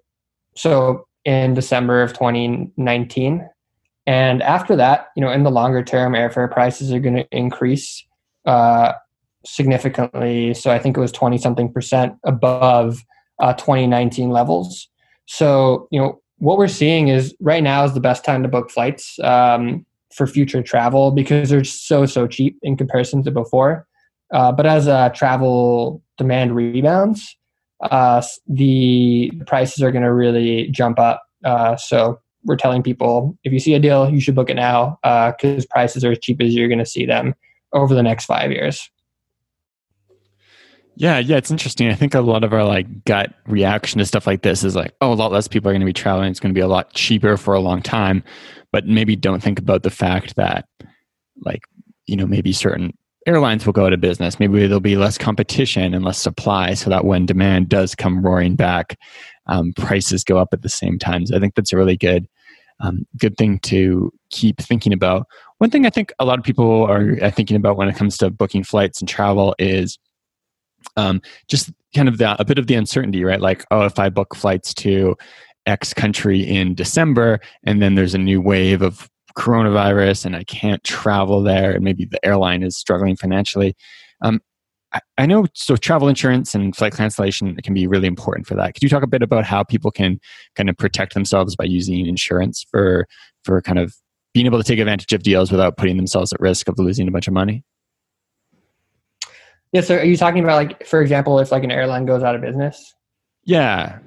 [0.54, 3.48] so in December of 2019.
[4.06, 8.04] And after that, you know, in the longer term, airfare prices are going to increase
[8.44, 8.92] uh,
[9.44, 10.54] significantly.
[10.54, 13.02] So I think it was 20 something percent above
[13.40, 14.88] uh, 2019 levels.
[15.26, 18.70] So, you know, what we're seeing is right now is the best time to book
[18.70, 19.84] flights um,
[20.16, 23.86] for future travel because they're so, so cheap in comparison to before.
[24.32, 27.36] Uh, but as uh, travel demand rebounds,
[27.82, 31.22] uh, the prices are going to really jump up.
[31.44, 34.98] Uh, so we're telling people if you see a deal, you should book it now
[35.02, 37.34] because uh, prices are as cheap as you're going to see them
[37.72, 38.90] over the next five years.
[40.98, 41.88] Yeah, yeah, it's interesting.
[41.88, 44.94] I think a lot of our like gut reaction to stuff like this is like,
[45.02, 46.30] oh, a lot less people are going to be traveling.
[46.30, 48.24] It's going to be a lot cheaper for a long time,
[48.72, 50.66] but maybe don't think about the fact that,
[51.44, 51.60] like,
[52.06, 54.40] you know, maybe certain airlines will go out of business.
[54.40, 58.56] Maybe there'll be less competition and less supply, so that when demand does come roaring
[58.56, 58.98] back,
[59.48, 61.26] um, prices go up at the same time.
[61.26, 62.26] So I think that's a really good,
[62.80, 65.26] um, good thing to keep thinking about.
[65.58, 68.30] One thing I think a lot of people are thinking about when it comes to
[68.30, 69.98] booking flights and travel is
[70.96, 73.40] um, just kind of the, a bit of the uncertainty, right?
[73.40, 75.16] Like, oh, if I book flights to
[75.66, 80.82] X country in December and then there's a new wave of coronavirus and I can't
[80.84, 83.74] travel there and maybe the airline is struggling financially.
[84.22, 84.40] Um,
[84.92, 88.74] I, I know so travel insurance and flight cancellation can be really important for that.
[88.74, 90.20] Could you talk a bit about how people can
[90.54, 93.06] kind of protect themselves by using insurance for
[93.44, 93.94] for kind of
[94.32, 97.10] being able to take advantage of deals without putting themselves at risk of losing a
[97.10, 97.64] bunch of money?
[99.72, 99.80] Yeah.
[99.80, 102.40] So are you talking about like, for example, if like an airline goes out of
[102.40, 102.94] business?
[103.44, 103.98] Yeah.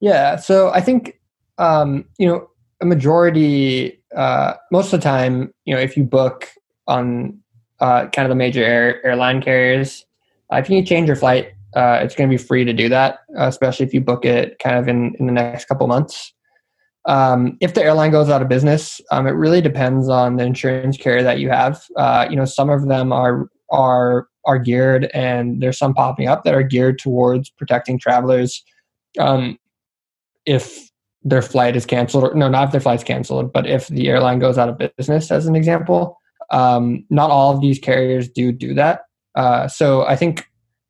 [0.00, 0.36] Yeah.
[0.36, 1.20] So I think,
[1.58, 2.48] um, you know,
[2.80, 6.48] a majority, uh, most of the time, you know, if you book
[6.86, 7.38] on
[7.80, 10.04] uh, kind of the major air, airline carriers,
[10.52, 13.18] uh, if you change your flight, uh, it's going to be free to do that,
[13.36, 16.32] especially if you book it kind of in, in the next couple months.
[17.06, 20.96] Um, if the airline goes out of business, um, it really depends on the insurance
[20.96, 21.84] carrier that you have.
[21.96, 26.44] Uh, you know, some of them are are are geared, and there's some popping up
[26.44, 28.64] that are geared towards protecting travelers.
[29.18, 29.58] Um,
[30.46, 30.90] if
[31.22, 34.38] their flight is canceled, or no, not if their flight's canceled, but if the airline
[34.38, 36.18] goes out of business, as an example,
[36.50, 39.02] um, not all of these carriers do do that.
[39.34, 40.46] Uh, so I think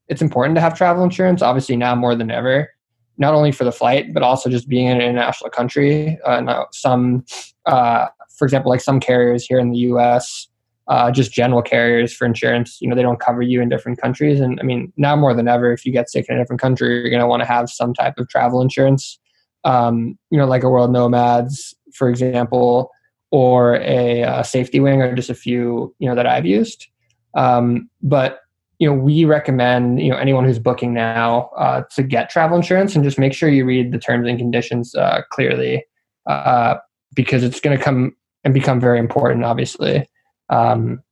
[0.08, 2.70] it's important to have travel insurance, obviously now more than ever,
[3.16, 6.18] not only for the flight, but also just being in an international country.
[6.24, 7.24] Uh, some,
[7.64, 8.06] uh,
[8.38, 10.48] for example, like some carriers here in the U.S
[10.88, 12.78] uh, just general carriers for insurance.
[12.80, 14.40] You know, they don't cover you in different countries.
[14.40, 17.00] And I mean, now more than ever, if you get sick in a different country,
[17.00, 19.18] you're going to want to have some type of travel insurance.
[19.64, 22.90] Um, you know, like a World Nomads, for example,
[23.32, 26.86] or a, a, SafetyWing, or just a few you know that I've used.
[27.34, 28.40] Um, but
[28.78, 32.94] you know, we recommend you know anyone who's booking now uh, to get travel insurance
[32.94, 35.84] and just make sure you read the terms and conditions uh, clearly
[36.26, 36.76] uh,
[37.14, 40.06] because it's going to come and become very important, obviously
[40.48, 41.02] um,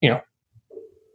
[0.00, 0.20] you know,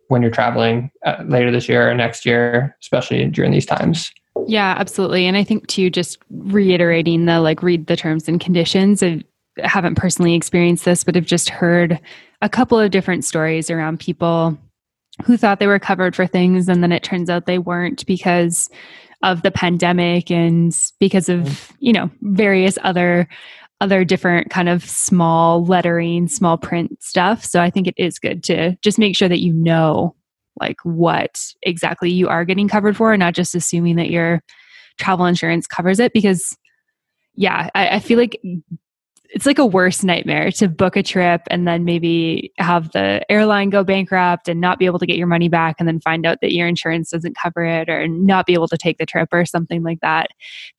[0.08, 4.12] when you're traveling uh, later this year or next year, especially during these times.
[4.48, 5.26] Yeah, absolutely.
[5.26, 9.02] And I think too, just reiterating the like read the terms and conditions.
[9.02, 9.24] I
[9.64, 12.00] haven't personally experienced this, but have just heard
[12.42, 14.58] a couple of different stories around people
[15.26, 18.70] who thought they were covered for things and then it turns out they weren't because
[19.24, 21.76] of the pandemic and because of mm-hmm.
[21.80, 23.28] you know various other
[23.82, 27.44] other different kind of small lettering, small print stuff.
[27.44, 30.16] So I think it is good to just make sure that you know
[30.60, 34.42] like what exactly you are getting covered for and not just assuming that your
[34.98, 36.58] travel insurance covers it because
[37.36, 38.40] yeah, I, I feel like
[39.30, 43.70] it's like a worse nightmare to book a trip and then maybe have the airline
[43.70, 46.38] go bankrupt and not be able to get your money back and then find out
[46.42, 49.46] that your insurance doesn't cover it or not be able to take the trip or
[49.46, 50.30] something like that.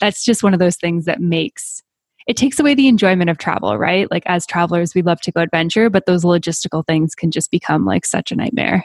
[0.00, 1.82] That's just one of those things that makes
[2.26, 4.10] it takes away the enjoyment of travel, right?
[4.10, 7.84] Like as travelers, we love to go adventure, but those logistical things can just become
[7.84, 8.84] like such a nightmare.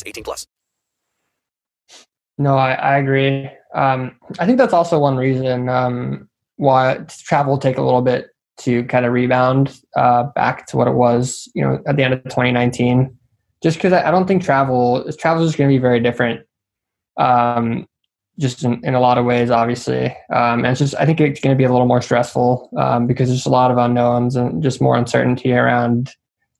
[0.05, 0.47] 18 plus.
[2.37, 3.49] No, I, I agree.
[3.75, 8.27] Um, I think that's also one reason um, why travel take a little bit
[8.59, 12.13] to kind of rebound uh, back to what it was, you know, at the end
[12.13, 13.17] of 2019.
[13.63, 16.45] Just because I, I, don't think travel travel is going to be very different.
[17.17, 17.87] Um,
[18.39, 20.05] just in, in a lot of ways, obviously.
[20.33, 23.05] Um, and it's just, I think it's going to be a little more stressful um,
[23.05, 26.11] because there's a lot of unknowns and just more uncertainty around,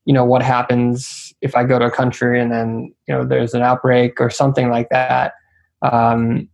[0.06, 3.54] you know, what happens if I go to a country and then, you know, there's
[3.54, 5.34] an outbreak or something like that.
[5.82, 6.50] Um,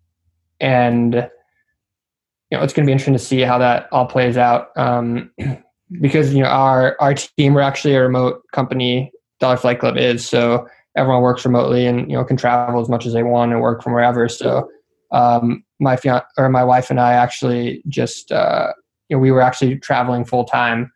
[0.60, 4.69] and, you know, it's going to be interesting to see how that all plays out.
[4.78, 5.32] Um,
[6.02, 10.28] because, you know, our, our team, we're actually a remote company, Dollar Flight Club is.
[10.28, 13.62] So everyone works remotely and, you know, can travel as much as they want and
[13.62, 14.28] work from wherever.
[14.30, 14.69] So,
[15.12, 18.73] um, my fian- or my wife and I actually just uh,
[19.10, 20.91] you know we were actually traveling full time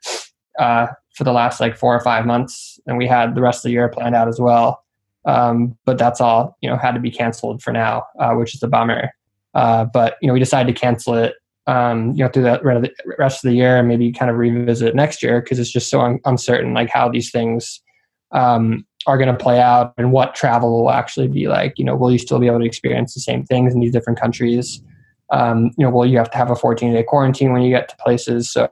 [0.60, 0.88] uh,
[1.22, 3.74] for the last like four or five months, and we had the rest of the
[3.74, 4.84] year planned out as well.
[5.26, 8.64] Um, but that's all you know had to be canceled for now, uh, which is
[8.64, 9.12] a bummer.
[9.54, 11.36] Uh, but you know we decided to cancel it
[11.68, 15.22] um, you know through the rest of the year and maybe kind of revisit next
[15.22, 17.84] year because it's just so un- uncertain like how these things
[18.32, 21.78] um, are going to play out and what travel will actually be like.
[21.78, 24.20] You know, will you still be able to experience the same things in these different
[24.20, 24.82] countries?
[25.30, 27.90] Um, you know, will you have to have a 14 day quarantine when you get
[27.90, 28.52] to places?
[28.52, 28.72] So,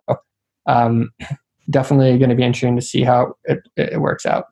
[0.65, 1.11] um,
[1.69, 4.45] definitely going to be interesting to see how it, it works out.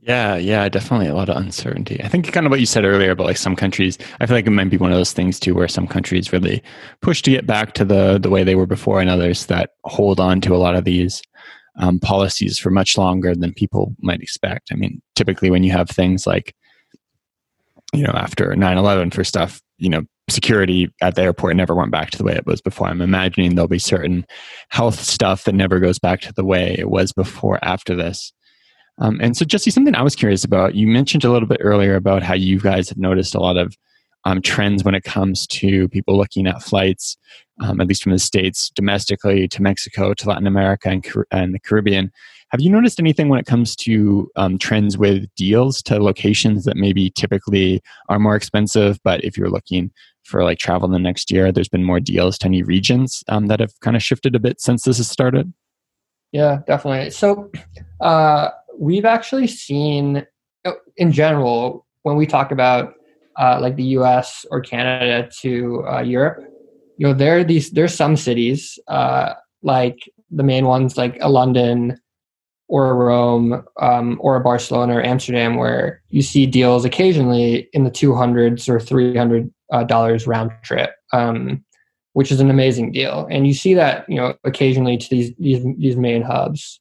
[0.00, 2.02] Yeah, yeah, definitely a lot of uncertainty.
[2.02, 3.98] I think kind of what you said earlier about like some countries.
[4.20, 6.62] I feel like it might be one of those things too, where some countries really
[7.02, 10.18] push to get back to the the way they were before, and others that hold
[10.18, 11.20] on to a lot of these
[11.78, 14.70] um, policies for much longer than people might expect.
[14.72, 16.54] I mean, typically when you have things like,
[17.92, 21.90] you know, after 9 11 for stuff, you know, security at the airport never went
[21.90, 22.88] back to the way it was before.
[22.88, 24.26] I'm imagining there'll be certain
[24.68, 28.32] health stuff that never goes back to the way it was before after this.
[28.98, 31.94] Um, and so, Jesse, something I was curious about, you mentioned a little bit earlier
[31.94, 33.76] about how you guys have noticed a lot of
[34.24, 37.16] um, trends when it comes to people looking at flights,
[37.60, 41.60] um, at least from the States, domestically to Mexico, to Latin America, and, and the
[41.60, 42.10] Caribbean.
[42.50, 46.76] Have you noticed anything when it comes to um, trends with deals to locations that
[46.76, 49.90] maybe typically are more expensive, but if you're looking
[50.24, 53.48] for like travel in the next year, there's been more deals to any regions um,
[53.48, 55.52] that have kind of shifted a bit since this has started?
[56.32, 57.10] Yeah, definitely.
[57.10, 57.50] So
[58.00, 60.26] uh, we've actually seen,
[60.64, 62.94] uh, in general, when we talk about
[63.38, 64.46] uh, like the U.S.
[64.50, 66.44] or Canada to uh, Europe,
[66.96, 69.98] you know, there are these there's some cities uh, like
[70.30, 71.98] the main ones like a London
[72.68, 78.68] or Rome um, or Barcelona or Amsterdam where you see deals occasionally in the 200s
[78.68, 81.64] or 300 uh, dollars round trip, um,
[82.12, 83.26] which is an amazing deal.
[83.30, 86.80] And you see that you know occasionally to these these, these main hubs.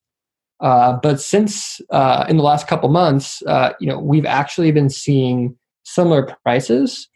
[0.59, 4.89] Uh, but since uh, in the last couple months, uh, you know, we've actually been
[4.89, 7.07] seeing similar prices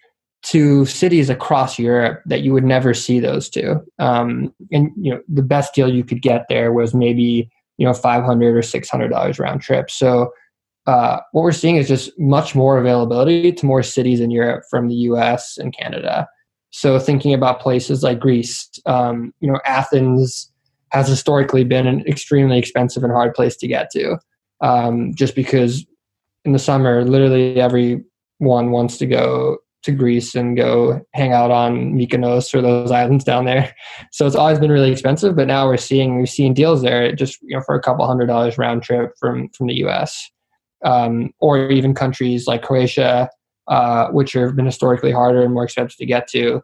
[0.43, 3.79] to cities across Europe that you would never see those to.
[3.99, 7.49] Um, and you know, the best deal you could get there was maybe
[7.81, 9.89] you know 500 or 600 dollars round trip.
[9.89, 10.31] So
[10.85, 14.87] uh, what we're seeing is just much more availability to more cities in Europe from
[14.87, 15.57] the U.S.
[15.57, 16.27] and Canada.
[16.69, 20.51] So thinking about places like Greece, um, you know, Athens
[20.91, 24.19] has historically been an extremely expensive and hard place to get to,
[24.61, 25.83] um, just because
[26.45, 31.93] in the summer, literally everyone wants to go to Greece and go hang out on
[31.93, 33.73] Mykonos or those islands down there.
[34.11, 37.41] So it's always been really expensive, but now we're seeing we've seen deals there just
[37.41, 40.29] you know for a couple hundred dollars round trip from from the U.S.
[40.83, 43.29] Um, or even countries like Croatia,
[43.67, 46.61] uh, which have been historically harder and more expensive to get to.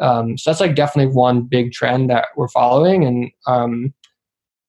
[0.00, 3.92] Um, so that's like definitely one big trend that we're following, and um,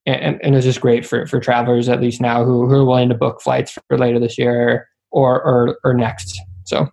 [0.06, 3.10] and, and it's just great for for travelers at least now who who are willing
[3.10, 6.40] to book flights for later this year or or, or next.
[6.66, 6.90] So.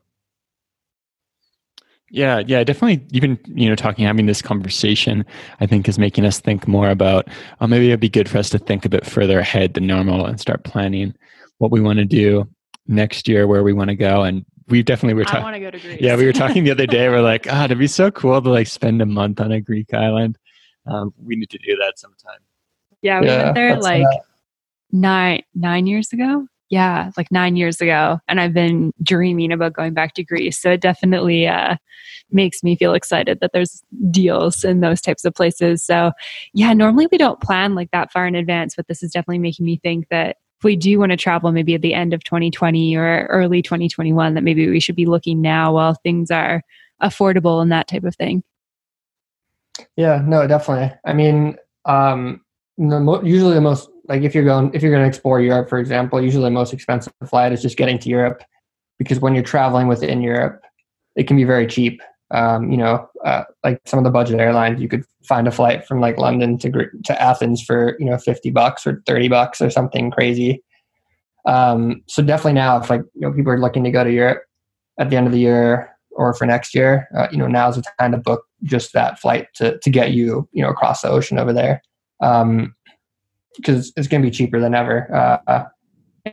[2.11, 3.05] Yeah, yeah, definitely.
[3.11, 5.25] Even you know, talking, having this conversation,
[5.61, 7.29] I think is making us think more about.
[7.61, 10.25] Oh, maybe it'd be good for us to think a bit further ahead than normal
[10.25, 11.15] and start planning
[11.59, 12.49] what we want to do
[12.87, 15.41] next year, where we want to go, and we definitely were talking.
[15.41, 16.01] I want to go to Greece.
[16.01, 17.09] Yeah, we were talking the other day.
[17.09, 19.61] We're like, ah, oh, it'd be so cool to like spend a month on a
[19.61, 20.39] Greek island.
[20.87, 22.39] Um, we need to do that sometime.
[23.03, 24.07] Yeah, we yeah, went there like
[24.93, 28.19] nine nine years ago yeah, like nine years ago.
[28.29, 30.59] And I've been dreaming about going back to Greece.
[30.61, 31.77] So it definitely uh,
[32.31, 35.83] makes me feel excited that there's deals in those types of places.
[35.85, 36.13] So
[36.53, 39.67] yeah, normally we don't plan like that far in advance, but this is definitely making
[39.67, 42.97] me think that if we do want to travel maybe at the end of 2020
[42.97, 46.63] or early 2021, that maybe we should be looking now while things are
[47.03, 48.43] affordable and that type of thing.
[49.97, 50.97] Yeah, no, definitely.
[51.05, 52.41] I mean, um,
[52.79, 56.23] usually the most like if you're going if you're going to explore Europe, for example,
[56.23, 58.43] usually the most expensive flight is just getting to Europe
[58.99, 60.63] because when you're traveling within Europe,
[61.17, 62.01] it can be very cheap.
[62.33, 65.87] Um, you know, uh, like some of the budget airlines, you could find a flight
[65.87, 66.71] from like London to
[67.05, 70.63] to Athens for you know fifty bucks or thirty bucks or something crazy.
[71.47, 74.43] Um, so definitely now, if like you know people are looking to go to Europe
[74.99, 77.85] at the end of the year or for next year, uh, you know, now's the
[78.01, 81.39] time to book just that flight to to get you, you know, across the ocean
[81.39, 81.83] over there,
[83.57, 85.13] because it's going to be cheaper than ever.
[85.15, 85.65] Uh,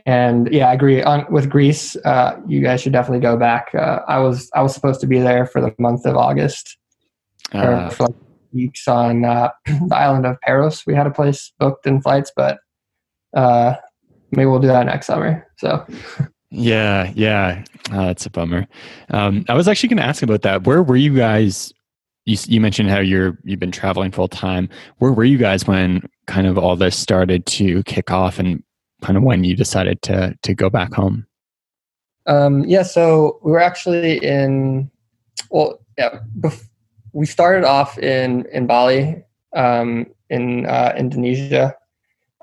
[0.06, 1.96] and yeah, I agree on with Greece.
[1.96, 3.74] Uh, you guys should definitely go back.
[3.74, 6.76] Uh, I was I was supposed to be there for the month of August,
[7.52, 8.16] uh, for like
[8.52, 10.84] weeks on uh, the island of Paros.
[10.86, 12.58] We had a place booked in flights, but
[13.36, 13.74] uh,
[14.32, 15.46] maybe we'll do that next summer.
[15.58, 15.86] So.
[16.56, 18.68] Yeah, yeah, oh, that's a bummer.
[19.10, 20.62] Um, I was actually going to ask about that.
[20.62, 21.72] Where were you guys?
[22.26, 24.68] You, you mentioned how you're you've been traveling full time.
[24.98, 28.62] Where were you guys when kind of all this started to kick off, and
[29.02, 31.26] kind of when you decided to to go back home?
[32.26, 34.90] Um, yeah, so we were actually in.
[35.50, 36.68] Well, yeah, bef-
[37.12, 39.22] we started off in in Bali,
[39.54, 41.76] um, in uh, Indonesia,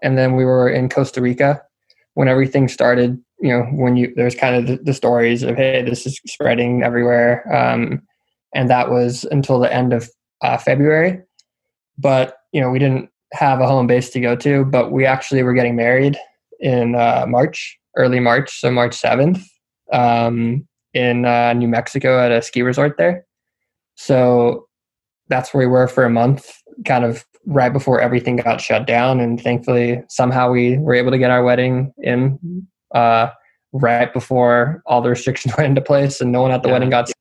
[0.03, 1.61] and then we were in Costa Rica
[2.13, 5.81] when everything started you know when you there's kind of the, the stories of hey
[5.81, 8.01] this is spreading everywhere um,
[8.53, 10.09] and that was until the end of
[10.41, 11.19] uh, february
[11.97, 15.43] but you know we didn't have a home base to go to but we actually
[15.43, 16.17] were getting married
[16.59, 19.41] in uh, march early march so march 7th
[19.93, 23.25] um, in uh, new mexico at a ski resort there
[23.95, 24.67] so
[25.27, 26.51] that's where we were for a month
[26.85, 31.17] kind of right before everything got shut down and thankfully somehow we were able to
[31.17, 33.29] get our wedding in uh,
[33.73, 36.73] right before all the restrictions went into place and no one at the yeah.
[36.73, 37.15] wedding got sick.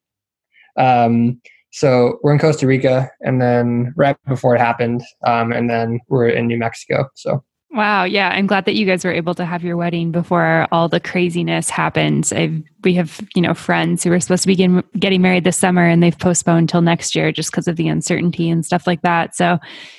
[0.80, 1.40] Um,
[1.72, 6.28] so we're in Costa Rica, and then right before it happened, um, and then we're
[6.28, 7.08] in New Mexico.
[7.14, 8.02] So Wow.
[8.02, 8.30] Yeah.
[8.30, 11.70] I'm glad that you guys were able to have your wedding before all the craziness
[11.70, 12.32] happens.
[12.32, 15.86] I've, we have, you know, friends who are supposed to begin getting married this summer
[15.86, 19.36] and they've postponed till next year just because of the uncertainty and stuff like that.
[19.36, 19.58] So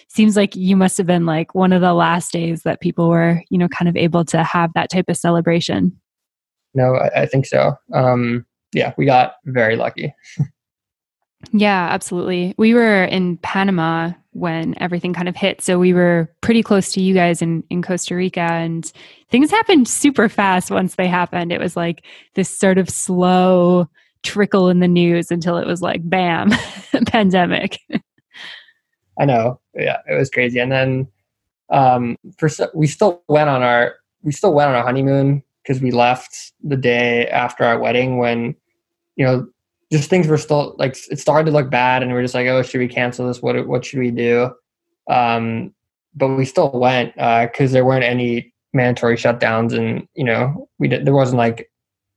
[0.10, 3.42] seems like you must have been like one of the last days that people were,
[3.50, 5.98] you know, kind of able to have that type of celebration.
[6.74, 7.76] No, I, I think so.
[7.94, 10.14] Um, yeah, we got very lucky.
[11.52, 12.54] yeah, absolutely.
[12.58, 15.62] We were in Panama when everything kind of hit.
[15.62, 18.90] So we were pretty close to you guys in, in Costa Rica and
[19.30, 21.52] things happened super fast once they happened.
[21.52, 23.90] It was like this sort of slow
[24.24, 26.52] trickle in the news until it was like bam,
[27.08, 27.80] pandemic.
[29.20, 29.60] I know.
[29.74, 30.60] Yeah, it was crazy.
[30.60, 31.08] And then
[31.70, 35.92] um for we still went on our we still went on our honeymoon because we
[35.92, 38.56] left the day after our wedding when
[39.16, 39.48] you know
[39.92, 42.48] just things were still like it started to look bad, and we are just like,
[42.48, 43.42] oh, should we cancel this?
[43.42, 44.52] What what should we do?
[45.10, 45.74] Um,
[46.16, 50.88] but we still went because uh, there weren't any mandatory shutdowns, and you know, we
[50.88, 51.70] did, there wasn't like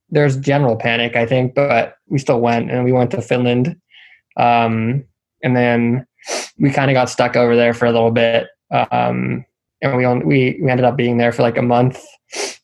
[0.09, 3.75] there's general panic, I think, but we still went, and we went to Finland,
[4.37, 5.03] um,
[5.43, 6.07] and then
[6.57, 9.43] we kind of got stuck over there for a little bit, um,
[9.81, 12.01] and we only, we we ended up being there for like a month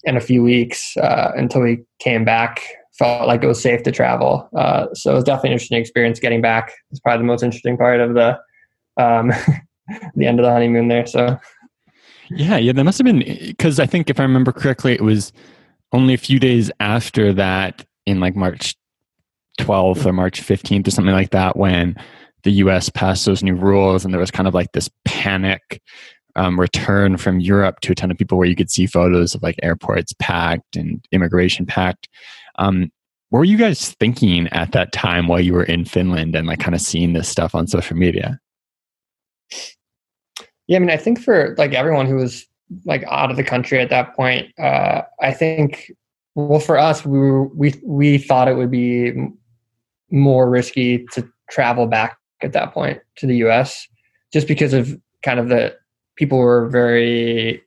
[0.06, 2.62] and a few weeks uh, until we came back
[3.02, 4.48] felt like it was safe to travel.
[4.56, 6.72] Uh, so it was definitely an interesting experience getting back.
[6.92, 8.38] It's probably the most interesting part of the
[8.98, 9.28] um,
[10.16, 11.08] the end of the honeymoon there.
[11.08, 11.40] So
[12.30, 15.34] yeah, yeah, that must have been because I think if I remember correctly, it was
[15.92, 18.76] only a few days after that in like March
[19.60, 21.96] 12th or March 15th or something like that when
[22.44, 25.82] the US passed those new rules and there was kind of like this panic
[26.36, 29.44] um, return from Europe to a ton of people where you could see photos of
[29.44, 32.08] like airports packed and immigration packed.
[32.62, 32.92] Um,
[33.30, 36.60] what were you guys thinking at that time while you were in Finland and like
[36.60, 38.40] kind of seeing this stuff on social media?
[40.68, 42.46] Yeah, I mean, I think for like everyone who was
[42.86, 45.92] like out of the country at that point, uh, I think,
[46.36, 49.14] well, for us, we were, we we thought it would be
[50.12, 53.88] more risky to travel back at that point to the U.S.
[54.32, 55.76] just because of kind of the
[56.16, 57.62] people were very,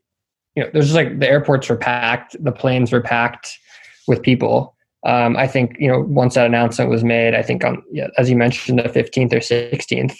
[0.55, 3.59] you know, there's just like the airports were packed, the planes were packed
[4.07, 4.74] with people,
[5.05, 8.30] um, I think you know once that announcement was made, I think on yeah, as
[8.30, 10.16] you mentioned the 15th or 16th,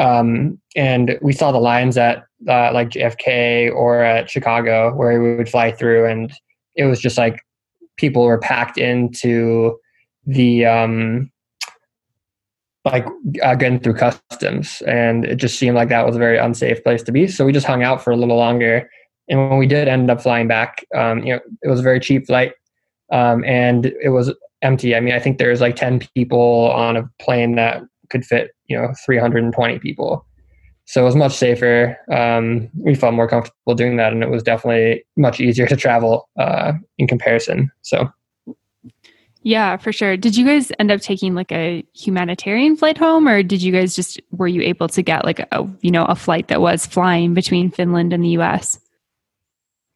[0.00, 5.36] um, and we saw the lines at uh, like JFK or at Chicago where we
[5.36, 6.32] would fly through, and
[6.74, 7.40] it was just like
[7.96, 9.78] people were packed into
[10.26, 11.30] the um,
[12.84, 13.06] like
[13.44, 17.04] uh, getting through customs, and it just seemed like that was a very unsafe place
[17.04, 17.28] to be.
[17.28, 18.90] So we just hung out for a little longer,
[19.28, 22.00] and when we did end up flying back, um, you know, it was a very
[22.00, 22.54] cheap flight
[23.10, 24.32] um, and it was
[24.62, 24.94] empty.
[24.94, 28.76] I mean, I think there's like 10 people on a plane that could fit, you
[28.76, 30.26] know, 320 people.
[30.86, 31.98] So it was much safer.
[32.12, 36.28] Um, we felt more comfortable doing that, and it was definitely much easier to travel
[36.38, 37.72] uh, in comparison.
[37.82, 38.08] So,
[39.42, 40.16] yeah, for sure.
[40.16, 43.96] Did you guys end up taking like a humanitarian flight home, or did you guys
[43.96, 47.34] just were you able to get like a you know a flight that was flying
[47.34, 48.78] between Finland and the U.S.?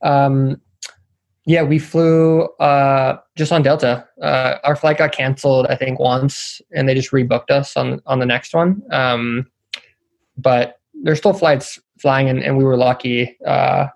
[0.02, 0.60] Um,
[1.50, 4.06] yeah, we flew uh, just on Delta.
[4.22, 8.20] Uh, our flight got canceled, I think, once, and they just rebooked us on on
[8.20, 8.80] the next one.
[8.92, 9.50] Um,
[10.38, 13.88] but there's still flights flying, and, and we were lucky, uh,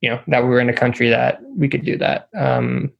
[0.00, 2.30] you know, that we were in a country that we could do that.
[2.34, 2.92] Um,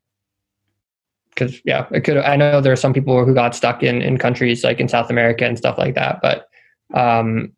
[1.31, 2.19] because yeah, it could.
[2.19, 5.09] I know there are some people who got stuck in in countries like in South
[5.09, 6.49] America and stuff like that, but
[6.93, 7.53] um,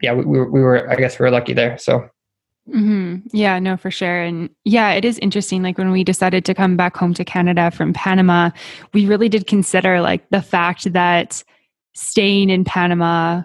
[0.00, 0.90] yeah, we, we, were, we were.
[0.90, 1.76] I guess we were lucky there.
[1.76, 2.08] So
[2.68, 3.28] Mm-hmm.
[3.32, 4.22] Yeah, no, for sure.
[4.22, 5.62] And yeah, it is interesting.
[5.62, 8.50] Like when we decided to come back home to Canada from Panama,
[8.92, 11.44] we really did consider like the fact that
[11.94, 13.42] staying in Panama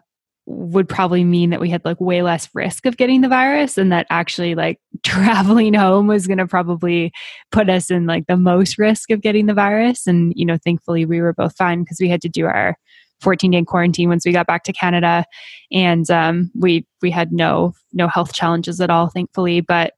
[0.48, 3.92] would probably mean that we had like way less risk of getting the virus and
[3.92, 7.12] that actually like traveling home was going to probably
[7.52, 11.06] put us in like the most risk of getting the virus and you know thankfully
[11.06, 12.76] we were both fine because we had to do our
[13.22, 15.26] 14 day quarantine once we got back to Canada,
[15.72, 19.62] and um, we we had no no health challenges at all, thankfully.
[19.62, 19.94] But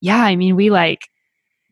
[0.00, 1.08] yeah, I mean, we like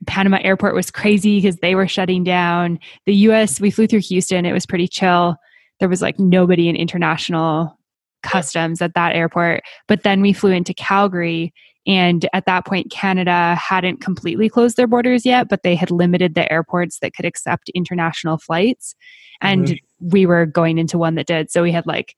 [0.06, 2.78] Panama Airport was crazy because they were shutting down.
[3.06, 3.60] The U.S.
[3.60, 5.36] we flew through Houston; it was pretty chill.
[5.80, 7.78] There was like nobody in international
[8.22, 9.62] customs at that airport.
[9.86, 11.52] But then we flew into Calgary,
[11.86, 16.34] and at that point, Canada hadn't completely closed their borders yet, but they had limited
[16.34, 18.94] the airports that could accept international flights.
[19.40, 19.74] And mm-hmm.
[20.00, 21.50] We were going into one that did.
[21.50, 22.14] So we had like,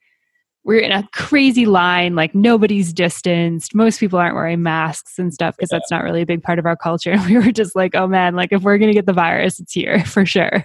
[0.65, 3.75] we we're in a crazy line, like nobody's distanced.
[3.75, 5.79] Most people aren't wearing masks and stuff because yeah.
[5.79, 7.13] that's not really a big part of our culture.
[7.13, 9.59] And we were just like, oh man, like if we're going to get the virus,
[9.61, 10.65] it's here for sure.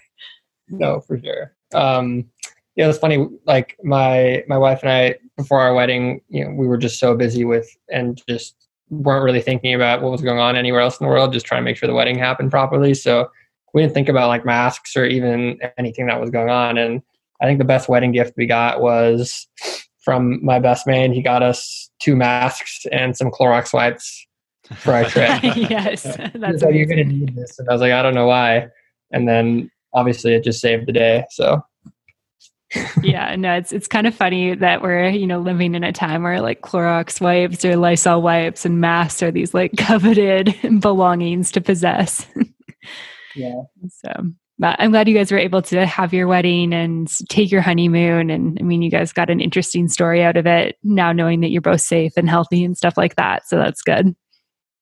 [0.70, 1.54] No, for sure.
[1.74, 2.26] Um,
[2.76, 3.28] yeah, it's funny.
[3.46, 7.16] Like my my wife and I, before our wedding, you know, we were just so
[7.16, 8.56] busy with and just
[8.90, 11.62] weren't really thinking about what was going on anywhere else in the world, just trying
[11.62, 12.94] to make sure the wedding happened properly.
[12.94, 13.30] So
[13.76, 16.78] we didn't think about like masks or even anything that was going on.
[16.78, 17.02] And
[17.42, 19.48] I think the best wedding gift we got was
[20.00, 21.12] from my best man.
[21.12, 24.26] He got us two masks and some Clorox wipes
[24.78, 25.44] for our trip.
[25.56, 26.04] yes,
[26.36, 27.60] that's like, you're going to need this.
[27.60, 28.70] And I was like, I don't know why.
[29.12, 31.26] And then obviously it just saved the day.
[31.32, 31.62] So
[33.04, 36.24] yeah, no, it's it's kind of funny that we're you know living in a time
[36.24, 41.62] where like Clorox wipes or Lysol wipes and masks are these like coveted belongings to
[41.62, 42.26] possess.
[43.36, 43.62] Yeah.
[43.90, 44.12] So,
[44.58, 48.30] but I'm glad you guys were able to have your wedding and take your honeymoon.
[48.30, 50.78] And I mean, you guys got an interesting story out of it.
[50.84, 54.16] Now knowing that you're both safe and healthy and stuff like that, so that's good.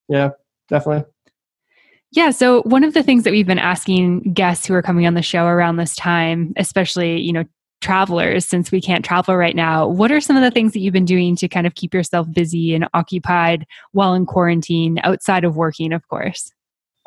[0.09, 0.29] Yeah,
[0.69, 1.09] definitely.
[2.11, 2.29] Yeah.
[2.29, 5.23] So one of the things that we've been asking guests who are coming on the
[5.23, 7.43] show around this time, especially, you know,
[7.83, 10.93] travelers since we can't travel right now what are some of the things that you've
[10.93, 15.57] been doing to kind of keep yourself busy and occupied while in quarantine outside of
[15.57, 16.49] working of course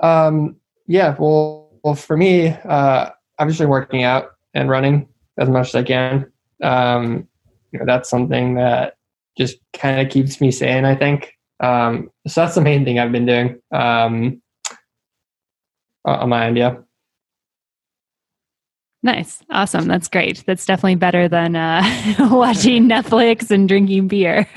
[0.02, 0.54] um,
[0.86, 5.08] yeah well, well for me uh, i'm working out and running
[5.38, 6.30] as much as i can
[6.62, 7.28] um,
[7.70, 8.96] you know, that's something that
[9.36, 13.12] just kind of keeps me sane i think um, so that's the main thing i've
[13.12, 14.40] been doing um,
[16.04, 16.76] on my end yeah
[19.06, 19.40] Nice.
[19.50, 19.86] Awesome.
[19.86, 20.42] That's great.
[20.48, 21.80] That's definitely better than uh,
[22.28, 24.48] watching Netflix and drinking beer.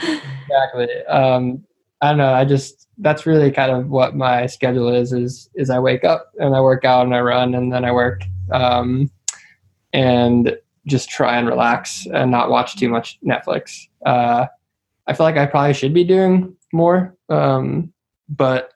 [0.00, 0.88] exactly.
[1.08, 1.64] Um,
[2.00, 2.34] I don't know.
[2.34, 6.32] I just, that's really kind of what my schedule is, is, is I wake up
[6.38, 8.22] and I work out and I run and then I work,
[8.52, 9.10] um,
[9.92, 13.88] and just try and relax and not watch too much Netflix.
[14.04, 14.46] Uh,
[15.06, 17.16] I feel like I probably should be doing more.
[17.28, 17.92] Um,
[18.28, 18.72] but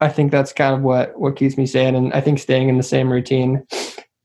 [0.00, 2.76] I think that's kind of what what keeps me sane, and I think staying in
[2.76, 3.66] the same routine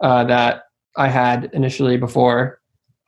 [0.02, 0.64] uh, that
[0.96, 2.60] I had initially before.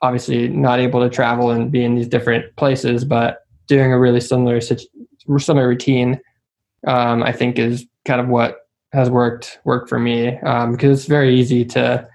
[0.02, 4.20] Obviously, not able to travel and be in these different places, but doing a really
[4.20, 4.60] similar
[5.38, 6.20] similar routine,
[6.86, 8.60] um, I think is kind of what
[8.92, 12.08] has worked worked for me um, because it's very easy to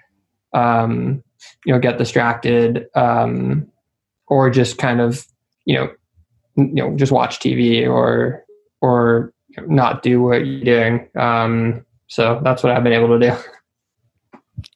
[0.54, 1.24] um,
[1.66, 3.68] you know get distracted um,
[4.28, 5.26] or just kind of
[5.66, 5.92] you know
[6.56, 8.46] you know just watch TV or
[8.82, 9.34] or
[9.68, 11.10] not do what you're doing.
[11.16, 13.36] Um, so that's what I've been able to do.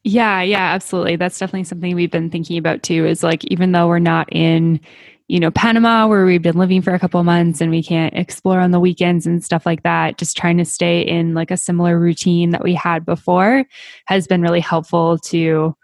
[0.03, 1.15] Yeah, yeah, absolutely.
[1.15, 3.05] That's definitely something we've been thinking about too.
[3.05, 4.79] Is like even though we're not in,
[5.27, 8.59] you know, Panama where we've been living for a couple months and we can't explore
[8.59, 11.99] on the weekends and stuff like that, just trying to stay in like a similar
[11.99, 13.65] routine that we had before
[14.05, 15.75] has been really helpful to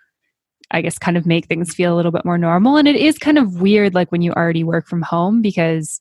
[0.74, 2.78] I guess kind of make things feel a little bit more normal.
[2.78, 6.00] And it is kind of weird like when you already work from home because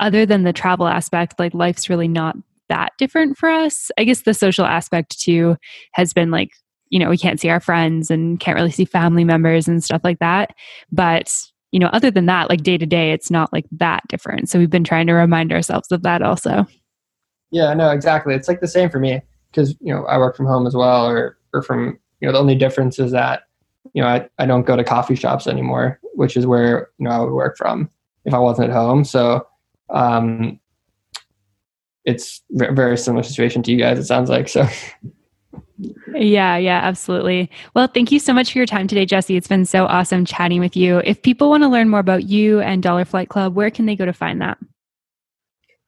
[0.00, 2.36] other than the travel aspect, like life's really not
[2.68, 3.90] that different for us.
[3.98, 5.56] I guess the social aspect too
[5.92, 6.50] has been like,
[6.88, 10.00] you know, we can't see our friends and can't really see family members and stuff
[10.02, 10.54] like that.
[10.90, 11.34] But,
[11.72, 14.48] you know, other than that, like day to day, it's not like that different.
[14.48, 16.66] So we've been trying to remind ourselves of that also.
[17.50, 18.34] Yeah, no, exactly.
[18.34, 21.06] It's like the same for me because, you know, I work from home as well
[21.06, 23.42] or, or from, you know, the only difference is that,
[23.92, 27.10] you know, I, I don't go to coffee shops anymore, which is where, you know,
[27.10, 27.90] I would work from
[28.24, 29.04] if I wasn't at home.
[29.04, 29.46] So,
[29.90, 30.60] um,
[32.04, 33.98] it's very similar situation to you guys.
[33.98, 34.66] It sounds like so.
[36.14, 37.50] Yeah, yeah, absolutely.
[37.74, 39.36] Well, thank you so much for your time today, Jesse.
[39.36, 40.98] It's been so awesome chatting with you.
[40.98, 43.96] If people want to learn more about you and Dollar Flight Club, where can they
[43.96, 44.58] go to find that?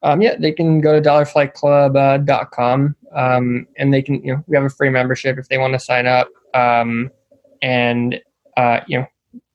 [0.03, 4.57] Um, yeah, they can go to dollarflightclub.com uh, um, and they can, you know, we
[4.57, 7.11] have a free membership if they want to sign up um,
[7.61, 8.21] and,
[8.57, 9.07] uh, you know,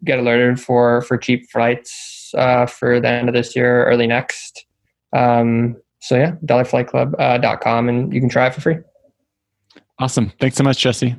[0.03, 4.65] get alerted for, for cheap flights uh, for the end of this year, early next.
[5.13, 8.77] Um, so yeah, dollarflightclub.com uh, and you can try it for free.
[9.99, 10.31] Awesome.
[10.39, 11.15] Thanks so much, Jesse.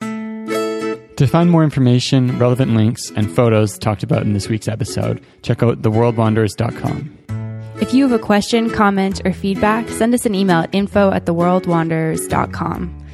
[0.00, 5.64] To find more information, relevant links, and photos talked about in this week's episode, check
[5.64, 7.18] out theworldwanderers.com.
[7.80, 11.24] If you have a question, comment, or feedback, send us an email at info at
[11.24, 13.04] theworldwanderers.com.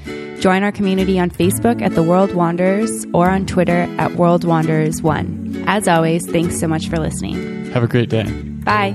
[0.41, 5.65] Join our community on Facebook at The World Wanderers or on Twitter at World Wanderers1.
[5.67, 7.65] As always, thanks so much for listening.
[7.73, 8.31] Have a great day.
[8.65, 8.95] Bye.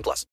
[0.00, 0.26] 18 plus.